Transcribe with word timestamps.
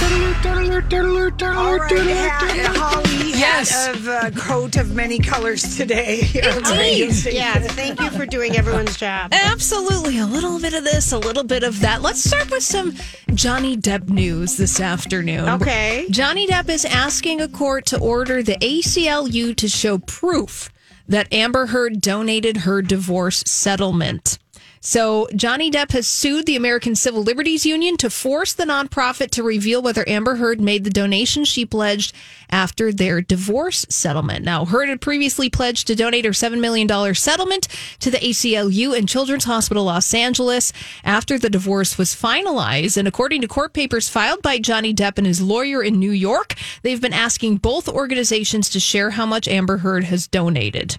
All 0.00 1.76
right, 1.78 1.90
ha- 1.90 2.72
Holly 2.76 3.30
Yes. 3.38 3.70
hat 3.70 3.94
of 3.96 4.08
uh, 4.08 4.30
coat 4.30 4.76
of 4.76 4.94
many 4.94 5.18
colors 5.18 5.76
today. 5.76 6.16
here 6.20 6.48
on 6.50 6.62
the 6.62 6.70
radio 6.78 7.10
station. 7.10 7.36
Yes, 7.36 7.72
thank 7.72 8.00
you 8.00 8.10
for 8.10 8.24
doing 8.26 8.56
everyone's 8.56 8.96
job. 8.96 9.32
Absolutely. 9.32 10.18
A 10.18 10.26
little 10.26 10.60
bit 10.60 10.74
of 10.74 10.84
this, 10.84 11.12
a 11.12 11.18
little 11.18 11.44
bit 11.44 11.62
of 11.64 11.80
that. 11.80 12.02
Let's 12.02 12.22
start 12.22 12.50
with 12.50 12.62
some 12.62 12.94
Johnny 13.34 13.76
Depp 13.76 14.08
news 14.08 14.56
this 14.56 14.80
afternoon. 14.80 15.48
Okay. 15.48 16.06
Johnny 16.10 16.46
Depp 16.46 16.68
is 16.68 16.84
asking 16.84 17.40
a 17.40 17.48
court 17.48 17.86
to 17.86 17.98
order 17.98 18.42
the 18.42 18.56
ACLU 18.56 19.54
to 19.56 19.68
show 19.68 19.98
proof 19.98 20.70
that 21.08 21.32
Amber 21.32 21.66
Heard 21.66 22.00
donated 22.00 22.58
her 22.58 22.82
divorce 22.82 23.42
settlement. 23.46 24.38
So, 24.80 25.26
Johnny 25.34 25.70
Depp 25.70 25.92
has 25.92 26.06
sued 26.06 26.46
the 26.46 26.56
American 26.56 26.94
Civil 26.94 27.22
Liberties 27.22 27.66
Union 27.66 27.96
to 27.98 28.10
force 28.10 28.52
the 28.52 28.64
nonprofit 28.64 29.30
to 29.30 29.42
reveal 29.42 29.82
whether 29.82 30.08
Amber 30.08 30.36
Heard 30.36 30.60
made 30.60 30.84
the 30.84 30.90
donation 30.90 31.44
she 31.44 31.66
pledged 31.66 32.14
after 32.50 32.92
their 32.92 33.20
divorce 33.20 33.84
settlement. 33.88 34.44
Now, 34.44 34.64
Heard 34.64 34.88
had 34.88 35.00
previously 35.00 35.50
pledged 35.50 35.86
to 35.88 35.94
donate 35.94 36.24
her 36.24 36.30
$7 36.30 36.60
million 36.60 37.14
settlement 37.14 37.68
to 38.00 38.10
the 38.10 38.18
ACLU 38.18 38.96
and 38.96 39.08
Children's 39.08 39.44
Hospital 39.44 39.84
Los 39.84 40.14
Angeles 40.14 40.72
after 41.04 41.38
the 41.38 41.50
divorce 41.50 41.98
was 41.98 42.14
finalized. 42.14 42.96
And 42.96 43.08
according 43.08 43.40
to 43.42 43.48
court 43.48 43.72
papers 43.72 44.08
filed 44.08 44.42
by 44.42 44.58
Johnny 44.58 44.94
Depp 44.94 45.18
and 45.18 45.26
his 45.26 45.40
lawyer 45.40 45.82
in 45.82 45.98
New 45.98 46.12
York, 46.12 46.54
they've 46.82 47.00
been 47.00 47.12
asking 47.12 47.58
both 47.58 47.88
organizations 47.88 48.70
to 48.70 48.80
share 48.80 49.10
how 49.10 49.26
much 49.26 49.48
Amber 49.48 49.78
Heard 49.78 50.04
has 50.04 50.26
donated. 50.26 50.98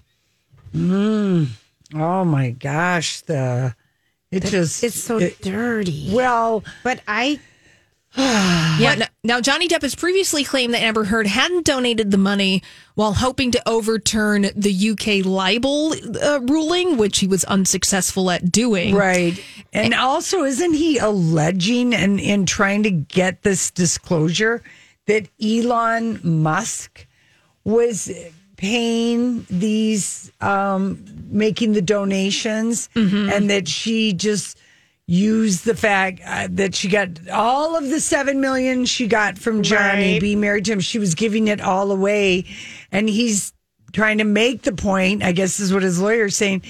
Hmm. 0.72 1.44
Oh 1.94 2.24
my 2.24 2.50
gosh, 2.50 3.20
the 3.22 3.74
it 4.30 4.44
just 4.44 4.84
It's 4.84 5.00
so 5.00 5.18
it- 5.18 5.40
dirty. 5.42 6.10
well. 6.12 6.62
But 6.84 7.00
I, 7.08 7.40
Yeah. 8.16 8.94
Now, 8.96 9.06
now, 9.22 9.40
Johnny 9.40 9.68
Depp 9.68 9.82
has 9.82 9.94
previously 9.94 10.42
claimed 10.42 10.74
that 10.74 10.82
Amber 10.82 11.04
Heard 11.04 11.26
hadn't 11.28 11.64
donated 11.66 12.10
the 12.10 12.18
money 12.18 12.62
while 12.94 13.12
hoping 13.12 13.50
to 13.52 13.68
overturn 13.68 14.48
the 14.56 14.90
UK 14.90 15.24
libel 15.24 15.94
uh, 16.22 16.40
ruling, 16.42 16.96
which 16.96 17.18
he 17.18 17.26
was 17.28 17.44
unsuccessful 17.44 18.30
at 18.30 18.50
doing. 18.50 18.94
Right. 18.96 19.40
And 19.72 19.94
also, 19.94 20.42
isn't 20.42 20.74
he 20.74 20.98
alleging 20.98 21.94
and 21.94 22.18
in 22.18 22.46
trying 22.46 22.82
to 22.84 22.90
get 22.90 23.42
this 23.42 23.70
disclosure 23.70 24.62
that 25.06 25.28
Elon 25.42 26.18
Musk 26.24 27.06
was 27.64 28.10
paying 28.60 29.46
these, 29.48 30.30
um, 30.42 31.02
making 31.30 31.72
the 31.72 31.80
donations, 31.80 32.90
and 32.94 33.48
that 33.48 33.66
she 33.66 34.12
just 34.12 34.58
used 35.06 35.64
the 35.64 35.74
fact 35.74 36.20
uh, 36.26 36.46
that 36.50 36.74
she 36.74 36.86
got 36.88 37.08
all 37.30 37.74
of 37.76 37.88
the 37.88 37.98
seven 37.98 38.38
million 38.40 38.84
she 38.84 39.06
got 39.06 39.38
from 39.38 39.62
Johnny 39.62 40.12
Right. 40.12 40.20
being 40.20 40.40
married 40.40 40.66
to 40.66 40.72
him. 40.72 40.80
She 40.80 40.98
was 40.98 41.14
giving 41.14 41.48
it 41.48 41.60
all 41.62 41.90
away, 41.90 42.44
and 42.92 43.08
he's 43.08 43.54
trying 43.92 44.18
to 44.18 44.24
make 44.24 44.62
the 44.62 44.72
point. 44.72 45.22
I 45.22 45.32
guess 45.32 45.58
is 45.58 45.72
what 45.72 45.82
his 45.82 45.98
lawyer's 45.98 46.36
saying. 46.36 46.62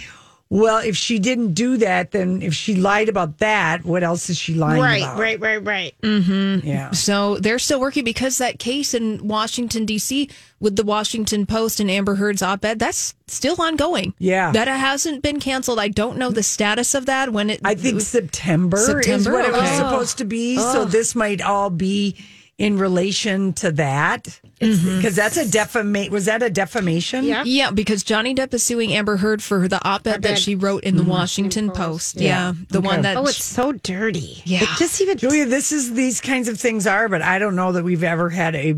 Well, 0.52 0.78
if 0.78 0.96
she 0.96 1.20
didn't 1.20 1.54
do 1.54 1.76
that, 1.76 2.10
then 2.10 2.42
if 2.42 2.54
she 2.54 2.74
lied 2.74 3.08
about 3.08 3.38
that, 3.38 3.84
what 3.84 4.02
else 4.02 4.28
is 4.28 4.36
she 4.36 4.54
lying 4.54 4.80
about? 4.80 4.84
right, 4.84 5.02
about? 5.02 5.18
right, 5.18 5.40
right, 5.40 5.64
right. 5.64 5.94
Mm-hmm. 6.02 6.66
Yeah. 6.66 6.90
So 6.90 7.36
they're 7.36 7.60
still 7.60 7.78
working 7.78 8.02
because 8.02 8.38
that 8.38 8.58
case 8.58 8.92
in 8.92 9.28
Washington, 9.28 9.86
D.C., 9.86 10.28
with 10.58 10.74
the 10.74 10.82
Washington 10.82 11.46
Post 11.46 11.78
and 11.78 11.88
Amber 11.88 12.16
Heard's 12.16 12.42
op 12.42 12.64
ed, 12.64 12.80
that's 12.80 13.14
still 13.28 13.62
ongoing. 13.62 14.12
Yeah. 14.18 14.50
That 14.50 14.66
hasn't 14.66 15.22
been 15.22 15.38
canceled. 15.38 15.78
I 15.78 15.86
don't 15.86 16.18
know 16.18 16.30
the 16.30 16.42
status 16.42 16.96
of 16.96 17.06
that 17.06 17.32
when 17.32 17.48
it. 17.50 17.60
I 17.64 17.76
think 17.76 18.00
September, 18.00 18.76
is 18.76 18.86
September? 18.86 19.32
what 19.32 19.44
it 19.44 19.52
was 19.52 19.70
supposed 19.70 20.18
to 20.18 20.24
be. 20.24 20.56
So 20.56 20.84
this 20.84 21.14
might 21.14 21.40
all 21.40 21.70
be 21.70 22.16
in 22.58 22.76
relation 22.76 23.52
to 23.54 23.70
that. 23.72 24.40
Because 24.60 24.78
mm-hmm. 24.80 25.14
that's 25.14 25.38
a 25.38 25.50
defamation. 25.50 26.12
Was 26.12 26.26
that 26.26 26.42
a 26.42 26.50
defamation? 26.50 27.24
Yeah. 27.24 27.44
Yeah, 27.46 27.70
because 27.70 28.02
Johnny 28.02 28.34
Depp 28.34 28.52
is 28.52 28.62
suing 28.62 28.92
Amber 28.92 29.16
Heard 29.16 29.42
for 29.42 29.66
the 29.68 29.82
op-ed 29.82 30.20
that 30.22 30.38
she 30.38 30.54
wrote 30.54 30.84
in 30.84 30.96
the 30.96 31.02
mm-hmm. 31.02 31.12
Washington 31.12 31.70
Post. 31.70 32.20
Yeah, 32.20 32.52
the 32.68 32.78
Okay. 32.78 32.86
one 32.86 33.02
that 33.02 33.16
Oh, 33.16 33.26
it's 33.26 33.42
so 33.42 33.72
dirty. 33.72 34.42
Yeah. 34.44 34.62
It 34.62 34.68
just 34.78 35.00
even 35.00 35.16
Julia, 35.16 35.46
this 35.46 35.72
is 35.72 35.94
these 35.94 36.20
kinds 36.20 36.46
of 36.46 36.60
things 36.60 36.86
are, 36.86 37.08
but 37.08 37.22
I 37.22 37.38
don't 37.38 37.56
know 37.56 37.72
that 37.72 37.84
we've 37.84 38.04
ever 38.04 38.28
had 38.28 38.54
a. 38.54 38.76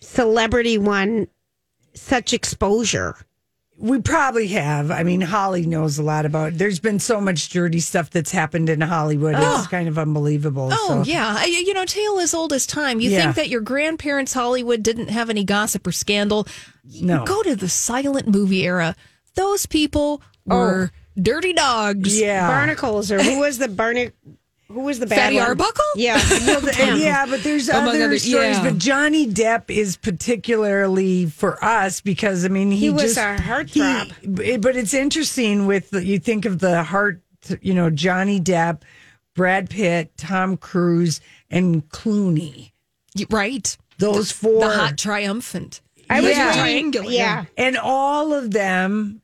celebrity 0.00 0.76
one 0.76 1.26
such 1.94 2.34
exposure. 2.34 3.16
We 3.76 4.00
probably 4.00 4.48
have. 4.48 4.90
I 4.92 5.02
mean, 5.02 5.20
Holly 5.20 5.66
knows 5.66 5.98
a 5.98 6.02
lot 6.02 6.26
about. 6.26 6.54
There's 6.54 6.78
been 6.78 7.00
so 7.00 7.20
much 7.20 7.48
dirty 7.48 7.80
stuff 7.80 8.08
that's 8.08 8.30
happened 8.30 8.68
in 8.68 8.80
Hollywood. 8.80 9.34
It's 9.36 9.66
kind 9.66 9.88
of 9.88 9.98
unbelievable. 9.98 10.68
Oh 10.72 11.02
so. 11.02 11.02
yeah, 11.02 11.34
I, 11.36 11.46
you 11.46 11.74
know, 11.74 11.84
tale 11.84 12.18
as 12.20 12.34
old 12.34 12.52
as 12.52 12.66
time. 12.66 13.00
You 13.00 13.10
Yeah. 13.10 13.22
think 13.22 13.36
that 13.36 13.48
your 13.48 13.60
grandparents' 13.60 14.32
Hollywood 14.32 14.82
didn't 14.82 15.08
have 15.08 15.28
any 15.28 15.44
gossip 15.44 15.86
or 15.86 15.92
scandal? 15.92 16.46
No. 17.00 17.24
Go 17.24 17.42
to 17.42 17.56
the 17.56 17.68
silent 17.68 18.28
movie 18.28 18.64
era. 18.64 18.94
Those 19.34 19.66
people 19.66 20.22
oh. 20.48 20.56
were 20.56 20.90
dirty 21.20 21.52
dogs. 21.52 22.16
Oh. 22.16 22.24
Yeah. 22.24 22.46
Barnacles 22.46 23.10
or 23.10 23.20
who 23.22 23.40
was 23.40 23.58
the 23.58 23.68
barnacle? 23.68 24.16
Who 24.68 24.80
was 24.80 24.98
the 24.98 25.06
bad 25.06 25.16
Fatty 25.18 25.36
one? 25.36 25.46
Arbuckle? 25.48 25.84
Yeah. 25.94 26.18
And 26.80 26.98
yeah, 27.00 27.26
but 27.26 27.42
there's 27.42 27.68
Among 27.68 27.88
other 27.90 28.04
other- 28.04 28.18
stories. 28.18 28.56
yeah. 28.56 28.62
But 28.64 28.78
Johnny 28.78 29.26
Depp 29.26 29.70
is 29.70 29.96
particularly 29.96 31.26
for 31.26 31.62
us 31.64 32.00
because 32.00 32.44
I 32.44 32.48
mean 32.48 32.70
he, 32.70 32.78
He 32.78 32.90
was 32.90 33.02
just, 33.14 33.18
our 33.18 33.36
heartthrob. 33.36 34.12
he- 34.44 34.56
But 34.56 34.76
it's 34.76 34.94
interesting 34.94 35.66
with 35.66 35.90
the, 35.90 36.04
you 36.04 36.18
think 36.18 36.44
of 36.44 36.58
the 36.60 36.82
heart, 36.82 37.20
you 37.60 37.74
know, 37.74 37.90
Johnny 37.90 38.40
Depp, 38.40 38.82
Brad 39.34 39.68
Pitt, 39.70 40.16
Tom 40.16 40.56
Cruise, 40.56 41.20
and 41.50 41.88
Clooney. 41.90 42.72
Right. 43.30 43.76
Those 43.98 44.32
four, 44.32 44.60
The 44.60 44.70
hot 44.76 44.98
triumphant. 44.98 45.80
I 46.10 46.20
was 46.20 46.30
Yeah. 46.36 46.52
Triangular. 46.54 47.10
Yeah. 47.10 47.44
and 47.56 47.76
all 47.76 48.32
of 48.32 48.50
them. 48.50 49.20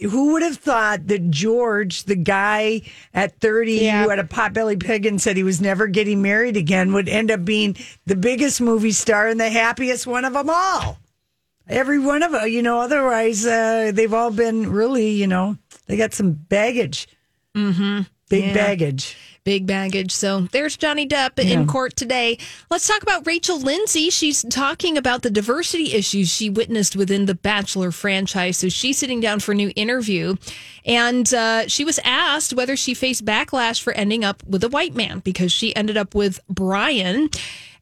Who 0.00 0.32
would 0.32 0.42
have 0.42 0.56
thought 0.56 1.06
that 1.08 1.30
George, 1.30 2.04
the 2.04 2.16
guy 2.16 2.80
at 3.12 3.38
30 3.40 3.72
Yeah. 3.74 4.04
who 4.04 4.08
had 4.08 4.18
a 4.18 4.24
potbelly 4.24 4.80
pig 4.82 5.04
and 5.04 5.20
said 5.20 5.36
he 5.36 5.42
was 5.42 5.60
never 5.60 5.86
getting 5.86 6.22
married 6.22 6.56
again, 6.56 6.94
would 6.94 7.08
end 7.08 7.30
up 7.30 7.44
being 7.44 7.76
the 8.06 8.16
biggest 8.16 8.60
movie 8.60 8.90
star 8.92 9.28
and 9.28 9.38
the 9.38 9.50
happiest 9.50 10.06
one 10.06 10.24
of 10.24 10.32
them 10.32 10.48
all? 10.48 10.98
Every 11.68 11.98
one 11.98 12.22
of 12.22 12.32
them, 12.32 12.48
you 12.48 12.62
know, 12.62 12.80
otherwise, 12.80 13.44
uh, 13.46 13.92
they've 13.94 14.14
all 14.14 14.30
been 14.30 14.70
really, 14.72 15.10
you 15.10 15.26
know, 15.26 15.56
they 15.86 15.96
got 15.96 16.14
some 16.14 16.32
baggage. 16.32 17.06
Mm-hmm. 17.54 18.00
Big 18.28 18.54
baggage. 18.54 19.16
Big 19.42 19.66
baggage. 19.66 20.12
So 20.12 20.42
there's 20.52 20.76
Johnny 20.76 21.08
Depp 21.08 21.38
in 21.38 21.66
court 21.66 21.96
today. 21.96 22.38
Let's 22.70 22.86
talk 22.86 23.02
about 23.02 23.26
Rachel 23.26 23.58
Lindsay. 23.58 24.10
She's 24.10 24.42
talking 24.44 24.98
about 24.98 25.22
the 25.22 25.30
diversity 25.30 25.94
issues 25.94 26.28
she 26.28 26.50
witnessed 26.50 26.94
within 26.94 27.24
the 27.24 27.34
Bachelor 27.34 27.90
franchise. 27.90 28.58
So 28.58 28.68
she's 28.68 28.98
sitting 28.98 29.20
down 29.20 29.40
for 29.40 29.52
a 29.52 29.54
new 29.54 29.72
interview. 29.76 30.36
And 30.84 31.32
uh, 31.32 31.68
she 31.68 31.84
was 31.84 31.98
asked 32.04 32.52
whether 32.52 32.76
she 32.76 32.92
faced 32.92 33.24
backlash 33.24 33.80
for 33.80 33.94
ending 33.94 34.24
up 34.24 34.42
with 34.46 34.62
a 34.62 34.68
white 34.68 34.94
man 34.94 35.20
because 35.20 35.52
she 35.52 35.74
ended 35.74 35.96
up 35.96 36.14
with 36.14 36.38
Brian. 36.48 37.30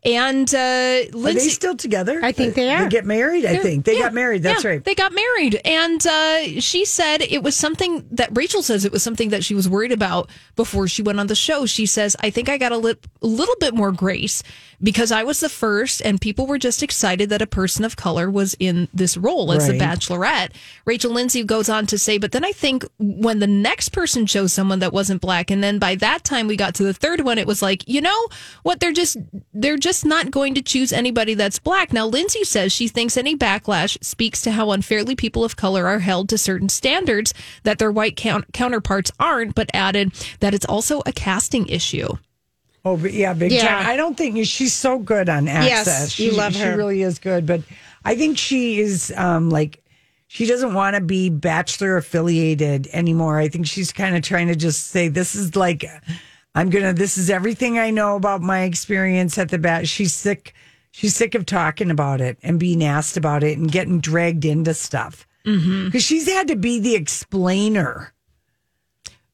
And 0.05 0.53
uh, 0.55 0.59
Are 0.59 1.03
they 1.05 1.11
Lindsay, 1.13 1.49
still 1.51 1.77
together? 1.77 2.21
I 2.23 2.31
think 2.33 2.55
they 2.55 2.73
are. 2.73 2.85
They 2.85 2.89
get 2.89 3.05
married. 3.05 3.45
I 3.45 3.57
think 3.57 3.85
they 3.85 3.95
Yeah, 3.95 4.05
got 4.05 4.15
married. 4.15 4.43
That's 4.45 4.63
yeah, 4.63 4.71
right. 4.71 4.85
They 4.85 4.95
got 4.95 5.13
married. 5.13 5.61
And 5.65 6.07
uh, 6.07 6.61
she 6.61 6.85
said 6.85 7.21
it 7.23 7.43
was 7.43 7.57
something 7.57 8.07
that 8.13 8.31
Rachel 8.33 8.63
says 8.63 8.85
it 8.85 8.93
was 8.93 9.03
something 9.03 9.31
that 9.31 9.45
she 9.45 9.55
was 9.55 9.69
worried 9.69 9.91
about 9.93 10.31
before 10.55 10.87
she 10.87 11.03
went 11.03 11.19
on 11.19 11.27
the 11.27 11.35
show. 11.35 11.67
She 11.67 11.85
says, 11.85 12.17
I 12.21 12.31
think 12.31 12.49
I 12.49 12.59
got 12.59 12.71
a 12.71 12.77
lit- 12.77 13.07
little 13.21 13.57
bit 13.59 13.75
more 13.75 13.91
grace 13.91 14.43
because 14.81 15.11
I 15.11 15.25
was 15.25 15.41
the 15.41 15.49
first 15.49 16.01
and 16.05 16.21
people 16.21 16.47
were 16.47 16.59
just 16.59 16.83
excited 16.85 17.31
that 17.31 17.43
a 17.43 17.47
person 17.47 17.85
of 17.85 17.97
color 17.97 18.31
was 18.31 18.55
in 18.61 18.87
this 18.95 19.17
role 19.17 19.51
as 19.51 19.67
the 19.67 19.73
bachelorette. 19.79 20.53
Rachel 20.85 21.11
Lindsay 21.11 21.43
goes 21.43 21.69
on 21.69 21.87
to 21.87 21.99
say, 21.99 22.19
but 22.19 22.31
then 22.31 22.45
I 22.45 22.53
think 22.53 22.85
when 22.99 23.41
the 23.41 23.49
next 23.49 23.89
person 23.89 24.27
chose 24.27 24.53
someone 24.53 24.79
that 24.79 24.93
wasn't 24.93 25.21
black, 25.21 25.51
and 25.51 25.65
then 25.65 25.81
by 25.81 25.97
that 25.97 26.23
time 26.23 26.47
we 26.47 26.57
got 26.57 26.77
to 26.77 26.85
the 26.85 26.95
third 26.95 27.23
one, 27.23 27.39
it 27.39 27.47
was 27.49 27.61
like, 27.61 27.83
you 27.89 28.01
know 28.01 28.29
what? 28.63 28.79
They're 28.79 28.93
just 28.93 29.17
they're 29.53 29.77
just 29.77 29.98
not 30.05 30.31
going 30.31 30.55
to 30.55 30.63
choose 30.63 30.93
anybody 30.93 31.35
that's 31.35 31.59
black. 31.59 31.93
Now 31.93 32.07
Lindsay 32.07 32.45
says 32.45 32.73
she 32.73 32.89
thinks 32.89 33.17
any 33.17 33.37
backlash 33.37 34.03
speaks 34.05 34.43
to 34.43 34.51
how 34.53 34.71
unfairly 34.71 35.15
people 35.17 35.45
of 35.45 35.57
color 35.57 35.87
are 35.87 35.99
held 36.01 36.29
to 36.31 36.39
certain 36.39 36.69
standards 36.69 37.33
that 37.65 37.79
their 37.79 37.91
white 37.93 38.17
count- 38.17 38.53
counterparts 38.53 39.11
aren't, 39.21 39.55
but 39.55 39.71
added 39.75 40.13
that 40.41 40.55
it's 40.55 40.67
also 40.67 41.03
a 41.07 41.13
casting 41.13 41.67
issue. 41.69 42.09
Oh, 42.85 42.97
but 42.97 43.13
yeah, 43.13 43.35
big 43.35 43.53
Yeah. 43.53 43.67
time. 43.69 43.87
I 43.87 43.97
don't 43.97 44.17
think 44.17 44.45
she's 44.47 44.73
so 44.73 44.99
good 44.99 45.29
on 45.29 45.49
access. 45.49 46.19
you 46.19 46.31
She- 46.31 46.37
love 46.37 46.55
She 46.55 46.61
her. 46.61 46.77
really 46.77 47.03
is 47.03 47.19
good, 47.19 47.45
but 47.47 47.63
I 48.05 48.15
think 48.15 48.39
she 48.39 48.81
is 48.81 49.13
um 49.17 49.51
like 49.51 49.83
she 50.29 50.47
doesn't 50.47 50.75
want 50.75 50.95
to 50.95 51.01
be 51.01 51.31
bachelor 51.31 51.97
affiliated 51.97 52.87
anymore. 52.93 53.39
I 53.39 53.49
think 53.49 53.67
she's 53.67 53.93
kind 53.93 54.15
of 54.17 54.23
trying 54.23 54.49
to 54.49 54.55
just 54.57 54.89
say 54.89 55.09
this 55.09 55.35
is 55.35 55.57
like 55.57 55.85
I'm 56.59 56.71
gonna. 56.71 56.93
This 56.93 57.17
is 57.17 57.31
everything 57.31 57.79
I 57.79 57.91
know 57.91 58.17
about 58.17 58.41
my 58.43 58.63
experience 58.63 59.39
at 59.39 59.49
the 59.49 59.59
bat. 59.59 59.87
She's 59.87 60.13
sick. 60.13 60.55
She's 60.91 61.15
sick 61.15 61.37
of 61.37 61.47
talking 61.47 61.89
about 61.91 62.21
it 62.21 62.37
and 62.43 62.59
being 62.59 62.83
asked 62.83 63.17
about 63.17 63.45
it 63.45 63.57
and 63.59 63.71
getting 63.71 64.01
dragged 64.01 64.45
into 64.45 64.75
stuff 64.75 65.25
mm-hmm. 65.47 65.85
because 65.85 66.03
she's 66.03 66.27
had 66.29 66.49
to 66.49 66.57
be 66.57 66.81
the 66.81 66.97
explainer. 66.97 68.13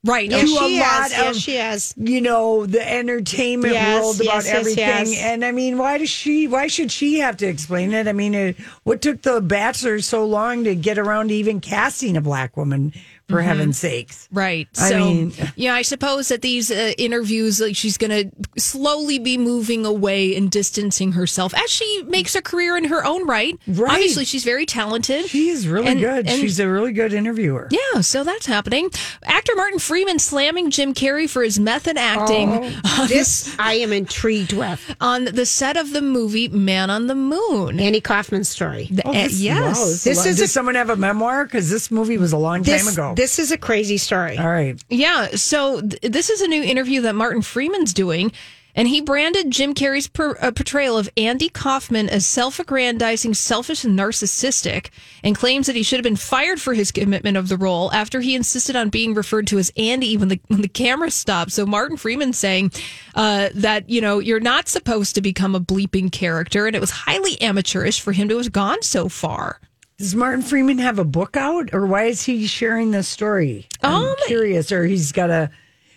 Right. 0.05 0.31
Yes, 0.31 0.43
to 0.43 0.47
she 0.49 0.79
a 0.79 0.82
has. 0.85 1.12
lot 1.12 1.19
Yes, 1.19 1.37
of- 1.37 1.43
she 1.43 1.55
has. 1.56 1.94
you 1.97 2.21
know 2.21 2.67
the 2.67 2.87
entertainment 2.87 3.73
Yes, 3.73 4.03
world 4.03 4.17
about 4.17 4.44
yes, 4.44 4.47
yes, 4.47 4.55
everything 4.55 5.17
and 5.17 5.43
i 5.47 5.50
mean 5.50 5.79
why 5.79 5.97
does 5.97 6.11
she 6.11 6.47
why 6.47 6.67
should 6.67 6.93
she 6.93 7.20
have 7.20 7.38
to 7.38 7.47
explain 7.47 7.94
it 7.94 8.06
i 8.06 8.12
mean 8.12 8.35
it, 8.35 8.56
what 8.82 9.00
took 9.00 9.23
the 9.23 9.41
bachelor 9.41 9.99
so 10.00 10.27
long 10.27 10.65
to 10.65 10.75
get 10.75 10.99
around 10.99 11.29
to 11.29 11.35
even 11.35 11.59
casting 11.59 12.19
a 12.19 12.20
black 12.20 12.55
woman 12.55 12.93
for 13.29 13.41
heaven's 13.41 13.79
sakes 13.79 14.29
Right. 14.32 14.69
I 14.79 14.88
So, 14.91 14.99
mean- 14.99 15.32
yeah, 15.56 15.75
I 15.75 15.82
suppose 15.82 16.29
that 16.29 16.43
these 16.43 16.71
uh, 16.71 16.93
interviews, 16.99 17.61
like 17.61 17.75
she's 17.76 17.97
going 17.97 18.11
to 18.11 18.61
slowly 18.61 19.19
be 19.19 19.38
moving 19.38 19.87
away 19.87 20.37
and 20.37 20.50
distancing 20.50 21.12
herself 21.12 21.55
as 21.55 21.71
she 21.71 22.03
makes 22.06 22.35
a 22.35 22.43
career 22.43 22.76
in 22.76 22.85
her 22.85 23.05
own 23.05 23.26
right. 23.26 23.59
Right. 23.67 23.93
Obviously, 23.93 24.25
she's 24.25 24.44
very 24.44 24.67
talented. 24.67 25.26
she 25.26 25.49
is 25.49 25.67
really 25.69 25.88
And- 25.88 26.00
good 26.00 26.26
and- 26.29 26.41
she's 26.41 26.59
a 26.61 26.69
really 26.69 26.93
good 26.93 27.12
interviewer 27.12 27.69
yeah, 27.71 28.00
so 28.03 28.25
that's 28.25 28.47
happening. 28.47 28.91
Actor 29.25 29.53
Martin 29.56 29.79
Freeman 29.79 30.19
slamming 30.19 30.70
Jim 30.70 30.93
Carrey 30.94 31.29
for 31.29 31.43
his 31.43 31.59
method 31.59 31.97
acting 31.97 32.49
Oh. 32.50 32.81
on, 33.03 33.09
This 33.09 33.55
I 33.59 33.75
am 33.75 33.93
intrigued 33.93 34.53
with. 34.53 34.94
on 35.00 35.25
the 35.27 35.47
set 35.47 35.77
of 35.77 35.93
the 35.93 36.03
movie 36.03 36.49
Man 36.49 36.91
on 36.91 37.06
the 37.06 37.15
Moon. 37.15 37.81
Andy 37.81 38.00
Kaufman's 38.00 38.49
story. 38.49 38.88
The- 38.91 39.03
Oh, 39.06 39.11
uh, 39.11 39.29
yes. 39.31 39.77
wow, 39.79 39.85
this, 39.85 40.05
This 40.05 40.19
is, 40.20 40.27
is 40.27 40.37
does 40.38 40.50
a- 40.50 40.53
someone 40.53 40.75
have 40.75 40.91
a 40.91 40.97
memoir 40.97 41.44
because 41.44 41.70
this 41.70 41.91
movie 41.91 42.19
was 42.19 42.32
a 42.32 42.38
long 42.38 42.62
This, 42.62 42.85
time 42.85 42.93
ago 42.93 43.14
this 43.15 43.39
is 43.39 43.51
a 43.53 43.59
crazy 43.59 43.97
story. 43.99 44.37
all 44.39 44.49
right 44.51 44.83
Yeah, 44.89 45.29
so 45.37 45.81
th- 45.81 46.01
this 46.03 46.31
is 46.31 46.41
a 46.41 46.49
new 46.49 46.63
interview 46.63 47.01
that 47.03 47.15
Martin 47.15 47.43
Freeman's 47.43 47.93
doing, 47.95 48.33
and 48.77 48.89
he 48.89 49.01
branded 49.01 49.53
Jim 49.53 49.73
Carrey's 49.73 50.09
per- 50.09 50.37
uh, 50.41 50.51
portrayal 50.51 50.99
of 50.99 51.09
Andy 51.17 51.49
Kaufman 51.49 52.09
as 52.09 52.27
self-aggrandizing, 52.27 53.35
selfish, 53.35 53.85
and 53.85 53.97
narcissistic, 53.97 54.89
and 55.23 55.37
claims 55.37 55.67
that 55.69 55.77
he 55.77 55.85
should 55.85 55.99
have 55.99 56.05
been 56.05 56.17
fired 56.17 56.61
for 56.61 56.75
his 56.75 56.91
commitment 56.91 57.37
of 57.37 57.49
the 57.49 57.57
role 57.57 57.93
after 57.93 58.21
he 58.21 58.35
insisted 58.35 58.75
on 58.75 58.89
being 58.89 59.15
referred 59.15 59.47
to 59.47 59.59
as 59.59 59.71
Andy 59.77 60.17
when 60.17 60.29
the 60.29 60.41
when 60.49 60.61
the 60.61 60.69
camera 60.69 61.11
stopped. 61.11 61.53
So 61.53 61.65
Martin 61.65 61.97
Freeman 61.97 62.33
saying 62.33 62.73
uh, 63.15 63.51
that 63.55 63.89
you 63.89 64.01
know 64.01 64.19
you're 64.19 64.41
not 64.41 64.69
supposed 64.69 65.15
to 65.15 65.21
become 65.21 65.55
a 65.55 65.61
bleeping 65.61 66.11
character, 66.11 66.67
and 66.67 66.75
it 66.75 66.81
was 66.81 66.91
highly 66.91 67.41
amateurish 67.41 68.01
for 68.01 68.11
him 68.13 68.29
to 68.29 68.39
have 68.39 68.51
gone 68.51 68.83
so 68.83 69.09
far. 69.09 69.61
Does 69.99 70.14
martin 70.14 70.43
freeman 70.43 70.79
have 70.79 70.99
a 70.99 71.05
book 71.05 71.37
out 71.37 71.73
or 71.73 71.87
why 71.87 72.05
is 72.05 72.23
he 72.25 72.46
sharing 72.46 72.91
this 72.91 73.08
story? 73.08 73.67
I'm 73.82 74.05
Um, 74.08 74.14
curious 74.26 74.73
or 74.73 74.85
he's 74.85 75.12
got 75.12 75.31
a 75.31 75.50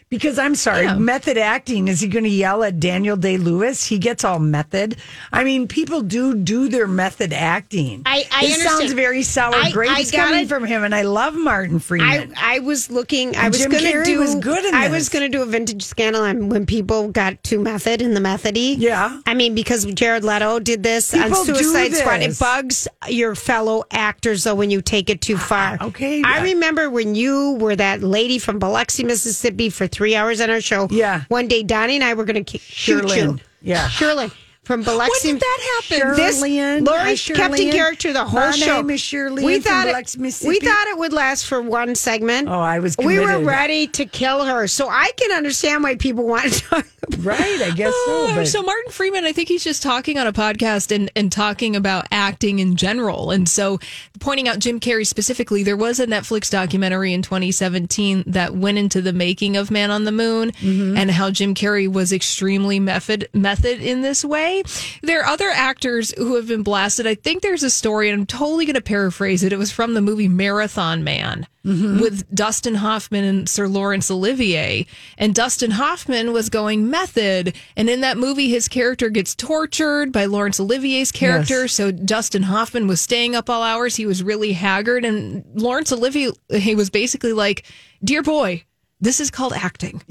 because 0.10 0.40
I'm 0.40 0.56
sorry, 0.56 0.86
Yeah. 0.86 0.96
method 0.96 1.38
acting. 1.38 1.88
Is 1.88 2.00
he 2.00 2.08
going 2.08 2.24
to 2.24 2.30
yell 2.30 2.64
at 2.64 2.80
Daniel 2.80 3.18
Day 3.18 3.38
Lewis? 3.38 3.86
He 3.86 3.98
gets 4.00 4.24
all 4.24 4.40
method. 4.40 4.96
I 5.34 5.44
mean, 5.44 5.68
people 5.68 6.02
do 6.02 6.34
do 6.34 6.70
their 6.70 6.88
method 6.88 7.34
acting. 7.34 8.04
I- 8.06 8.26
I 8.32 8.46
this 8.48 8.64
sounds 8.64 8.94
very 8.94 9.22
sour 9.24 9.54
I- 9.56 9.72
grapes 9.72 10.14
I 10.14 10.18
coming 10.18 10.48
from 10.48 10.64
him, 10.66 10.84
and 10.84 10.96
I 10.96 11.02
love 11.02 11.36
Martin 11.36 11.80
Freeman. 11.80 12.34
I 12.38 12.60
was 12.60 12.90
looking. 12.90 13.36
I 13.36 13.46
And 13.46 13.54
was 13.54 13.66
going 13.66 13.84
to 13.84 14.04
do. 14.06 14.20
was 14.20 14.36
good 14.36 14.64
in 14.66 14.74
I 14.74 14.88
was 14.90 15.10
going 15.10 15.24
to 15.24 15.30
do 15.38 15.42
a 15.42 15.46
vintage 15.46 15.84
scandal 15.84 16.22
on 16.24 16.50
when 16.50 16.66
people 16.66 17.10
got 17.10 17.44
too 17.44 17.60
method 17.60 18.02
in 18.02 18.14
the 18.14 18.20
methody. 18.22 18.76
Yeah. 18.80 19.20
I 19.26 19.34
mean, 19.34 19.56
because 19.56 19.86
Jared 19.86 20.24
Leto 20.24 20.60
did 20.60 20.84
this 20.84 21.12
People 21.12 21.38
on 21.40 21.46
Suicide 21.46 21.94
Squad. 21.96 22.22
It 22.22 22.38
bugs 22.40 22.88
your 23.08 23.36
fellow 23.36 23.84
actors 23.92 24.44
though 24.46 24.56
when 24.56 24.72
you 24.72 24.82
take 24.82 25.10
it 25.10 25.22
too 25.22 25.38
far. 25.38 25.78
okay. 25.82 26.22
I 26.24 26.42
remember 26.42 26.90
when 26.90 27.16
you 27.16 27.54
were 27.60 27.76
that 27.76 28.02
lady 28.02 28.40
from 28.40 28.60
Biloxi, 28.60 29.04
Mississippi, 29.04 29.70
for 29.70 29.88
three 29.98 30.16
hours 30.16 30.40
on 30.40 30.52
our 30.52 30.62
show. 30.62 30.88
Yeah. 30.92 31.24
One 31.28 31.48
day, 31.48 31.64
Donnie 31.64 31.96
and 31.96 32.04
I 32.04 32.14
were 32.14 32.24
going 32.24 32.46
to 32.46 32.58
shoot 32.60 33.10
you. 33.16 33.40
Yeah. 33.64 33.90
Sherlyn 33.90 34.32
from 34.68 34.84
Biloxi. 34.84 35.30
When 35.30 35.36
did 35.36 35.42
that 35.42 35.82
happen? 35.90 36.16
This 36.18 36.36
Shirley-Ann. 36.36 36.84
Lori 36.84 37.00
Hi, 37.00 37.16
kept 37.16 37.58
in 37.58 37.72
character 37.72 38.12
the 38.12 38.26
whole 38.26 38.42
My 38.42 38.52
show. 38.52 38.76
name 38.76 38.90
is 38.90 39.00
Shirley-Ann 39.00 39.46
we 39.46 39.62
from 39.62 39.64
thought 39.64 39.86
Biloxi, 39.86 40.20
it, 40.20 40.48
we 40.48 40.60
thought 40.60 40.88
it 40.88 40.98
would 40.98 41.14
last 41.14 41.46
for 41.46 41.62
one 41.62 41.96
segment. 41.96 42.50
Oh, 42.50 42.60
I 42.60 42.80
was 42.80 42.98
We 42.98 43.18
were 43.18 43.40
ready 43.40 43.88
to 43.88 44.06
kill 44.06 44.44
her, 44.44 44.68
so 44.68 44.90
I 44.90 45.12
can 45.16 45.32
understand 45.32 45.84
why 45.84 45.96
people 45.96 46.28
want 46.28 46.52
to 46.52 46.62
talk. 46.62 46.86
Right, 47.20 47.62
I 47.62 47.72
guess 47.72 47.94
so. 47.94 48.04
Oh, 48.10 48.34
But 48.36 48.48
so 48.48 48.62
Martin 48.62 48.92
Freeman, 48.92 49.24
I 49.24 49.32
think 49.32 49.48
he's 49.48 49.64
just 49.64 49.82
talking 49.82 50.18
on 50.18 50.28
a 50.28 50.34
podcast 50.34 50.94
and, 50.94 51.10
and 51.16 51.32
talking 51.32 51.76
about 51.76 52.06
acting 52.12 52.60
in 52.60 52.76
general. 52.76 53.32
And 53.32 53.48
so 53.48 53.80
pointing 54.20 54.50
out 54.50 54.60
Jim 54.60 54.82
Carrey 54.82 55.08
specifically, 55.08 55.64
there 55.64 55.78
was 55.78 56.02
a 56.02 56.08
Netflix 56.08 56.52
documentary 56.52 57.14
in 57.14 57.22
2017 57.22 58.26
that 58.28 58.56
went 58.56 58.78
into 58.78 59.02
the 59.02 59.14
making 59.14 59.56
of 59.56 59.72
Man 59.72 59.90
on 59.92 60.04
the 60.04 60.12
Moon 60.12 60.52
mm-hmm. 60.52 60.98
and 60.98 61.10
how 61.10 61.32
Jim 61.32 61.56
Carrey 61.56 61.92
was 61.92 62.12
extremely 62.12 62.80
method 62.80 63.30
method 63.34 63.82
in 63.82 64.02
this 64.02 64.26
way. 64.26 64.57
There 65.04 65.22
are 65.22 65.26
other 65.26 65.50
actors 65.50 66.14
who 66.18 66.36
have 66.36 66.48
been 66.48 66.64
blasted. 66.64 67.08
I 67.08 67.16
think 67.16 67.42
there's 67.42 67.64
a 67.64 67.70
story, 67.70 68.10
and 68.10 68.22
I'm 68.22 68.26
totally 68.26 68.66
going 68.66 68.76
to 68.76 68.82
paraphrase 68.82 69.44
it. 69.44 69.54
It 69.54 69.58
was 69.58 69.72
from 69.72 69.94
the 69.94 70.02
movie 70.02 70.28
Marathon 70.28 71.04
Man 71.04 71.48
mm-hmm. 71.68 72.00
with 72.00 72.34
Dustin 72.34 72.76
Hoffman 72.76 73.24
and 73.24 73.50
Sir 73.50 73.68
Laurence 73.68 74.10
Olivier. 74.10 74.86
And 75.18 75.36
Dustin 75.36 75.72
Hoffman 75.72 76.34
was 76.34 76.50
going 76.50 76.90
method. 76.90 77.56
And 77.76 77.90
in 77.90 78.02
that 78.02 78.18
movie, 78.18 78.50
his 78.50 78.68
character 78.68 79.10
gets 79.10 79.36
tortured 79.36 80.12
by 80.12 80.26
Laurence 80.26 80.60
Olivier's 80.60 81.12
character. 81.12 81.64
Yes. 81.64 81.74
So 81.74 81.92
Dustin 81.92 82.44
Hoffman 82.44 82.88
was 82.88 83.02
staying 83.02 83.36
up 83.36 83.50
all 83.50 83.64
hours. 83.64 83.96
He 83.96 84.06
was 84.06 84.24
really 84.24 84.54
haggard. 84.54 85.06
And 85.06 85.44
Laurence 85.54 85.92
Olivier, 85.92 86.32
he 86.50 86.76
was 86.76 86.90
basically 86.90 87.34
like, 87.34 87.66
Dear 88.04 88.22
boy, 88.22 88.64
this 89.00 89.20
is 89.20 89.32
called 89.32 89.54
acting. 89.54 90.02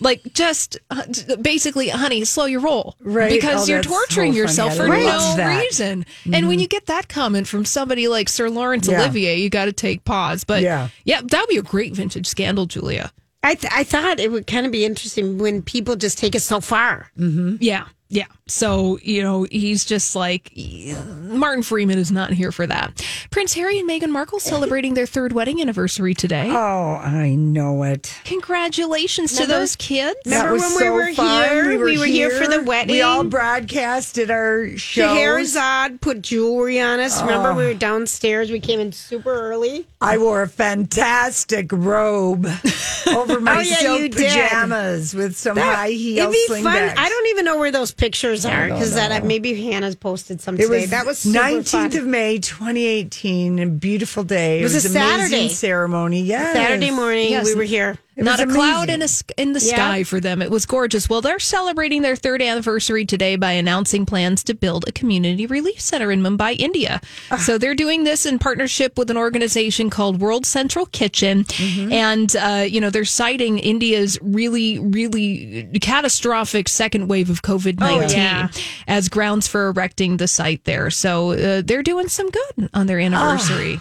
Like 0.00 0.22
just 0.32 0.78
uh, 0.90 1.02
basically, 1.42 1.88
honey, 1.90 2.24
slow 2.24 2.46
your 2.46 2.60
roll, 2.60 2.96
Right. 3.00 3.30
Because 3.30 3.64
Oh, 3.68 3.72
you're 3.72 3.82
that's 3.82 3.88
so 3.88 3.94
torturing 4.00 4.32
yourself 4.32 4.76
for 4.76 4.88
love 4.88 4.98
no 4.98 5.36
that. 5.36 5.60
reason. 5.60 6.06
And 6.32 6.48
when 6.48 6.58
you 6.58 6.66
get 6.66 6.86
that 6.86 7.08
comment 7.08 7.46
from 7.46 7.64
somebody 7.64 8.08
like 8.08 8.28
Sir 8.28 8.48
Laurence 8.48 8.88
Yeah. 8.88 9.00
Olivier, 9.02 9.36
you 9.36 9.50
got 9.50 9.66
to 9.66 9.72
take 9.72 10.04
pause. 10.04 10.44
But 10.44 10.62
Yeah. 10.62 10.88
yeah, 11.04 11.20
that 11.22 11.40
would 11.40 11.48
be 11.48 11.58
a 11.58 11.62
great 11.62 11.94
vintage 11.94 12.26
scandal, 12.26 12.66
Julia. 12.66 13.12
I 13.42 13.54
th- 13.54 13.72
I 13.74 13.84
thought 13.84 14.20
it 14.20 14.30
would 14.32 14.46
kind 14.46 14.66
of 14.66 14.72
be 14.72 14.84
interesting 14.84 15.38
when 15.38 15.62
people 15.62 15.96
just 15.96 16.18
take 16.18 16.34
it 16.34 16.40
so 16.40 16.60
far. 16.60 17.10
Yeah, 17.16 17.84
yeah. 18.10 18.26
So 18.46 18.98
you 19.02 19.22
know, 19.22 19.46
he's 19.50 19.84
just 19.84 20.14
like 20.14 20.52
Martin 20.56 21.62
Freeman 21.62 21.98
is 21.98 22.10
not 22.12 22.32
here 22.32 22.52
for 22.52 22.66
that. 22.66 23.00
Prince 23.30 23.54
Harry 23.54 23.78
and 23.78 23.88
Meghan 23.88 24.10
Markle 24.10 24.40
celebrating 24.40 24.94
their 24.94 25.06
third 25.06 25.32
wedding 25.32 25.60
anniversary 25.60 26.12
today. 26.14 26.50
oh, 26.50 26.96
I 26.96 27.34
know 27.36 27.84
it. 27.84 28.12
Congratulations 28.24 29.36
to 29.36 29.46
those 29.46 29.76
kids. 29.76 30.18
Remember 30.26 30.56
when 30.56 30.76
we 30.76 30.90
were 30.90 31.06
here? 31.06 31.78
We 31.84 31.98
were 31.98 32.04
here 32.04 32.30
for 32.30 32.46
the 32.48 32.62
wedding. 32.62 32.92
We 32.96 33.02
all 33.02 33.24
broadcasted 33.24 34.30
our 34.30 34.66
shows. 34.76 34.80
Scheherazade 35.16 36.00
put 36.00 36.20
jewelry 36.22 36.80
on 36.80 36.98
us. 37.00 37.22
Remember, 37.22 37.54
we 37.54 37.62
oh. 37.64 37.66
were 37.68 37.74
downstairs. 37.74 38.50
We 38.50 38.58
came 38.60 38.80
in 38.80 38.92
super 38.92 39.32
early. 39.32 39.86
I 40.00 40.18
wore 40.18 40.42
a 40.42 40.48
fantastic 40.48 41.70
robe 41.72 42.46
over 43.06 43.40
my 43.40 43.58
Oh, 43.58 43.60
yeah, 43.60 43.76
silk 43.76 44.00
you 44.00 44.08
did. 44.08 44.28
pajamas 44.32 45.14
with 45.14 45.36
some 45.36 45.56
high 45.56 45.90
heels. 45.90 46.34
It'd 46.34 46.56
be 46.56 46.62
fun. 46.62 46.64
bags. 46.64 46.94
I 47.30 47.32
don't 47.32 47.38
even 47.46 47.52
know 47.54 47.58
where 47.60 47.70
those 47.70 47.92
pictures 47.92 48.44
are 48.44 48.66
because 48.66 48.94
that 48.94 49.22
uh, 49.22 49.24
maybe 49.24 49.54
Hannah's 49.70 49.94
posted 49.94 50.40
some 50.40 50.56
It 50.56 50.62
today. 50.62 50.80
was 50.80 50.90
that 50.90 51.06
was 51.06 51.24
19th 51.24 51.96
of 51.96 52.04
May, 52.04 52.38
2018. 52.38 53.60
A 53.60 53.66
beautiful 53.66 54.24
day. 54.24 54.58
It 54.60 54.64
was 54.64 54.84
a 54.84 54.88
an 54.88 54.96
amazing 54.96 55.28
Saturday. 55.28 55.48
ceremony. 55.50 56.22
Yes. 56.22 56.56
Saturday 56.56 56.90
morning. 56.90 57.30
Yes. 57.30 57.46
We 57.46 57.54
were 57.54 57.62
here. 57.62 57.98
Not 58.24 58.40
a 58.40 58.46
was 58.46 58.54
cloud 58.54 58.88
in, 58.90 59.02
a, 59.02 59.08
in 59.36 59.52
the 59.52 59.60
Yeah. 59.60 59.74
sky 59.74 60.04
for 60.04 60.20
them. 60.20 60.42
It 60.42 60.50
was 60.50 60.66
gorgeous. 60.66 61.08
Well, 61.08 61.20
they're 61.20 61.38
celebrating 61.38 62.02
their 62.02 62.16
third 62.16 62.42
anniversary 62.42 63.04
today 63.04 63.36
by 63.36 63.52
announcing 63.52 64.06
plans 64.06 64.42
to 64.44 64.54
build 64.54 64.86
a 64.88 64.92
community 64.92 65.46
relief 65.46 65.80
center 65.80 66.10
in 66.10 66.22
Mumbai, 66.22 66.58
India. 66.58 67.00
So 67.38 67.58
they're 67.58 67.74
doing 67.74 68.04
this 68.04 68.26
in 68.26 68.38
partnership 68.38 68.98
with 68.98 69.10
an 69.10 69.16
organization 69.16 69.90
called 69.90 70.20
World 70.20 70.46
Central 70.46 70.86
Kitchen. 70.86 71.46
And, 71.90 72.34
uh, 72.36 72.66
you 72.68 72.80
know, 72.80 72.90
they're 72.90 73.04
citing 73.04 73.58
India's 73.58 74.18
really, 74.22 74.78
really 74.78 75.68
catastrophic 75.80 76.68
second 76.68 77.08
wave 77.08 77.30
of 77.30 77.42
COVID 77.42 77.78
19 77.80 78.10
yeah. 78.16 78.48
as 78.86 79.08
grounds 79.08 79.46
for 79.48 79.68
erecting 79.68 80.16
the 80.18 80.28
site 80.28 80.64
there. 80.64 80.90
So 80.90 81.30
uh, 81.32 81.62
they're 81.64 81.82
doing 81.82 82.08
some 82.08 82.28
good 82.30 82.70
on 82.74 82.86
their 82.86 82.98
anniversary. 82.98 83.80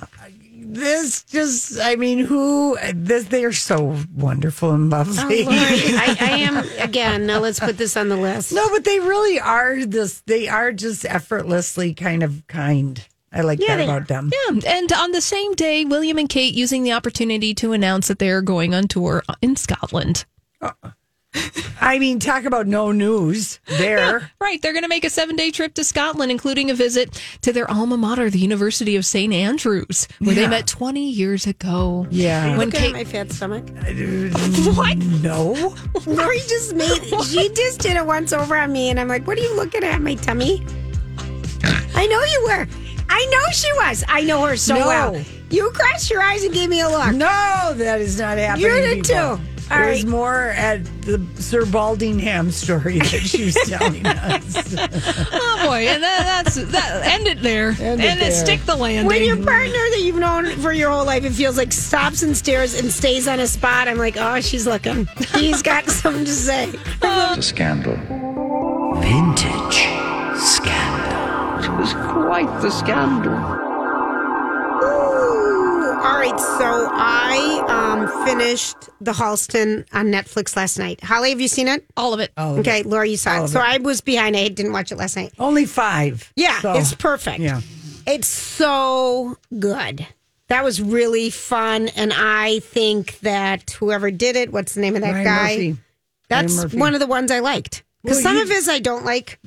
This 0.71 1.23
just, 1.23 1.79
I 1.81 1.95
mean, 1.95 2.19
who, 2.19 2.77
this, 2.93 3.23
they're 3.25 3.51
so 3.51 3.97
wonderful 4.13 4.71
and 4.71 4.93
oh, 4.93 4.97
lovely. 4.97 5.43
Lori, 5.43 5.57
I, 5.57 6.15
I 6.21 6.29
am 6.41 6.57
again. 6.79 7.25
Now 7.25 7.39
let's 7.39 7.59
put 7.59 7.79
this 7.79 7.97
on 7.97 8.07
the 8.09 8.15
list. 8.15 8.53
No, 8.53 8.69
but 8.69 8.83
they 8.83 8.99
really 8.99 9.39
are 9.39 9.83
this, 9.83 10.21
they 10.27 10.47
are 10.47 10.71
just 10.71 11.05
effortlessly 11.05 11.95
kind 11.95 12.21
of 12.21 12.45
kind. 12.45 13.03
I 13.31 13.41
like 13.41 13.59
Yeah, 13.59 13.67
that 13.67 13.77
they 13.77 13.83
about 13.85 14.07
them. 14.07 14.31
Yeah, 14.31 14.59
and 14.67 14.93
on 14.93 15.11
the 15.11 15.21
same 15.21 15.55
day, 15.55 15.85
William 15.85 16.19
and 16.19 16.29
Kate 16.29 16.53
using 16.53 16.83
the 16.83 16.93
opportunity 16.93 17.55
to 17.55 17.73
announce 17.73 18.07
that 18.07 18.19
they 18.19 18.29
are 18.29 18.43
going 18.43 18.75
on 18.75 18.87
tour 18.87 19.23
in 19.41 19.55
Scotland. 19.55 20.25
Uh-uh. 20.61 20.91
I 21.81 21.97
mean, 21.99 22.19
talk 22.19 22.43
about 22.45 22.67
no 22.67 22.91
news 22.91 23.59
there. 23.77 24.31
Right, 24.41 24.61
they're 24.61 24.73
going 24.73 24.83
to 24.83 24.89
make 24.89 25.03
a 25.05 25.09
seven 25.09 25.35
day 25.35 25.51
trip 25.51 25.73
to 25.75 25.83
Scotland, 25.83 26.31
including 26.31 26.69
a 26.69 26.73
visit 26.73 27.21
to 27.41 27.53
their 27.53 27.69
alma 27.69 27.97
mater, 27.97 28.29
the 28.29 28.39
University 28.39 28.95
of 28.95 29.05
St. 29.05 29.31
Andrews, 29.33 30.07
where 30.19 30.35
they 30.35 30.47
met 30.47 30.67
20 30.67 31.07
years 31.09 31.45
ago. 31.47 32.07
Yeah. 32.09 32.57
When 32.57 32.69
Look 32.69 32.75
at 32.75 32.81
Kate, 32.81 32.93
my 32.93 33.03
fat 33.05 33.31
stomach. 33.31 33.63
Uh, 33.69 34.71
what? 34.73 34.97
No. 34.97 35.75
Lori 36.05 36.39
just 36.47 36.75
made. 36.75 37.01
She 37.25 37.49
just 37.53 37.79
did 37.79 37.95
it 37.95 38.05
once 38.05 38.33
over 38.33 38.57
on 38.57 38.71
me, 38.71 38.89
and 38.89 38.99
I'm 38.99 39.07
like, 39.07 39.25
"What 39.27 39.37
are 39.37 39.41
you 39.41 39.55
looking 39.55 39.83
at, 39.83 40.01
my 40.01 40.15
tummy?" 40.15 40.65
I 41.95 42.05
know 42.07 42.23
you 42.23 42.43
were. 42.45 42.67
I 43.09 43.25
know 43.31 43.51
she 43.51 43.71
was. 43.73 44.03
I 44.07 44.21
know 44.21 44.45
her 44.45 44.55
so 44.57 44.75
No. 44.75 44.87
well. 44.87 45.25
You 45.49 45.71
crossed 45.71 46.09
your 46.11 46.21
eyes 46.21 46.43
and 46.43 46.53
gave 46.53 46.69
me 46.69 46.81
a 46.81 46.89
look. 46.89 47.13
No, 47.15 47.73
that 47.75 48.01
is 48.01 48.19
not 48.19 48.37
happening. 48.37 48.65
You 48.67 48.73
did 48.75 49.03
people. 49.05 49.37
too. 49.37 49.43
All 49.71 49.77
There's 49.77 50.03
right. 50.03 50.09
more 50.11 50.45
at 50.49 50.83
the 51.01 51.23
Sir 51.35 51.61
Baldingham 51.63 52.51
story 52.51 52.97
that 52.99 53.05
she 53.21 53.45
was 53.45 53.53
telling 53.67 54.03
us. 54.05 54.75
oh 55.31 55.61
boy, 55.65 55.87
and 55.87 56.01
that, 56.01 56.43
that's 56.43 56.55
that. 56.71 57.01
End 57.05 57.27
it 57.27 57.41
there, 57.43 57.69
End 57.79 58.01
it 58.01 58.05
and 58.07 58.19
there. 58.19 58.31
stick 58.31 58.61
the 58.65 58.75
landing. 58.75 59.05
When 59.07 59.23
your 59.23 59.35
partner 59.37 59.71
that 59.71 59.99
you've 60.01 60.15
known 60.17 60.47
for 60.57 60.73
your 60.73 60.89
whole 60.89 61.05
life, 61.05 61.23
it 61.23 61.33
feels 61.33 61.55
like 61.57 61.71
stops 61.71 62.23
and 62.23 62.35
stares 62.35 62.73
and 62.79 62.91
stays 62.91 63.27
on 63.27 63.39
a 63.39 63.47
spot. 63.47 63.87
I'm 63.87 63.97
like, 63.97 64.17
oh, 64.17 64.41
she's 64.41 64.65
looking. 64.65 65.07
He's 65.35 65.61
got 65.61 65.85
something 65.89 66.25
to 66.25 66.31
say. 66.31 66.69
Uh, 67.03 67.35
it's 67.37 67.45
a 67.45 67.49
scandal. 67.49 67.95
Vintage 69.01 69.75
scandal. 70.39 71.63
It 71.63 71.77
was 71.79 71.93
quite 71.93 72.61
the 72.61 72.71
scandal. 72.71 73.68
Ooh. 76.19 76.21
All 76.21 76.31
right, 76.31 76.39
so 76.39 76.89
I 76.91 77.63
um, 77.69 78.25
finished 78.25 78.75
The 78.99 79.13
Halston 79.13 79.85
on 79.93 80.07
Netflix 80.07 80.55
last 80.55 80.77
night. 80.77 81.01
Holly, 81.01 81.29
have 81.29 81.39
you 81.39 81.47
seen 81.47 81.69
it? 81.69 81.85
All 81.95 82.13
of 82.13 82.19
it. 82.19 82.31
Okay, 82.37 82.83
Laura, 82.83 83.07
you 83.07 83.15
saw 83.15 83.37
All 83.37 83.45
it. 83.45 83.47
So 83.47 83.59
it. 83.59 83.65
I 83.65 83.77
was 83.77 84.01
behind. 84.01 84.35
I 84.35 84.49
didn't 84.49 84.73
watch 84.73 84.91
it 84.91 84.97
last 84.97 85.15
night. 85.15 85.31
Only 85.39 85.65
five. 85.65 86.31
Yeah, 86.35 86.59
So, 86.59 86.73
it's 86.73 86.93
perfect. 86.93 87.39
Yeah. 87.39 87.61
It's 88.05 88.27
so 88.27 89.37
good. 89.59 90.05
That 90.49 90.63
was 90.63 90.81
really 90.81 91.29
fun. 91.29 91.87
And 91.89 92.11
I 92.13 92.59
think 92.59 93.19
that 93.19 93.71
whoever 93.71 94.11
did 94.11 94.35
it, 94.35 94.51
what's 94.51 94.73
the 94.73 94.81
name 94.81 94.95
of 94.95 95.01
that 95.03 95.13
Ryan 95.13 95.23
guy? 95.23 95.51
Murphy. 95.53 95.77
That's 96.27 96.53
Ryan 96.53 96.63
Murphy. 96.65 96.77
one 96.79 96.93
of 96.95 96.99
the 96.99 97.07
ones 97.07 97.31
I 97.31 97.39
liked. 97.39 97.83
Because 98.03 98.17
Well, 98.17 98.23
some 98.23 98.35
you- 98.37 98.43
of 98.43 98.49
his 98.49 98.69
I 98.69 98.79
don't 98.79 99.03
like. 99.03 99.39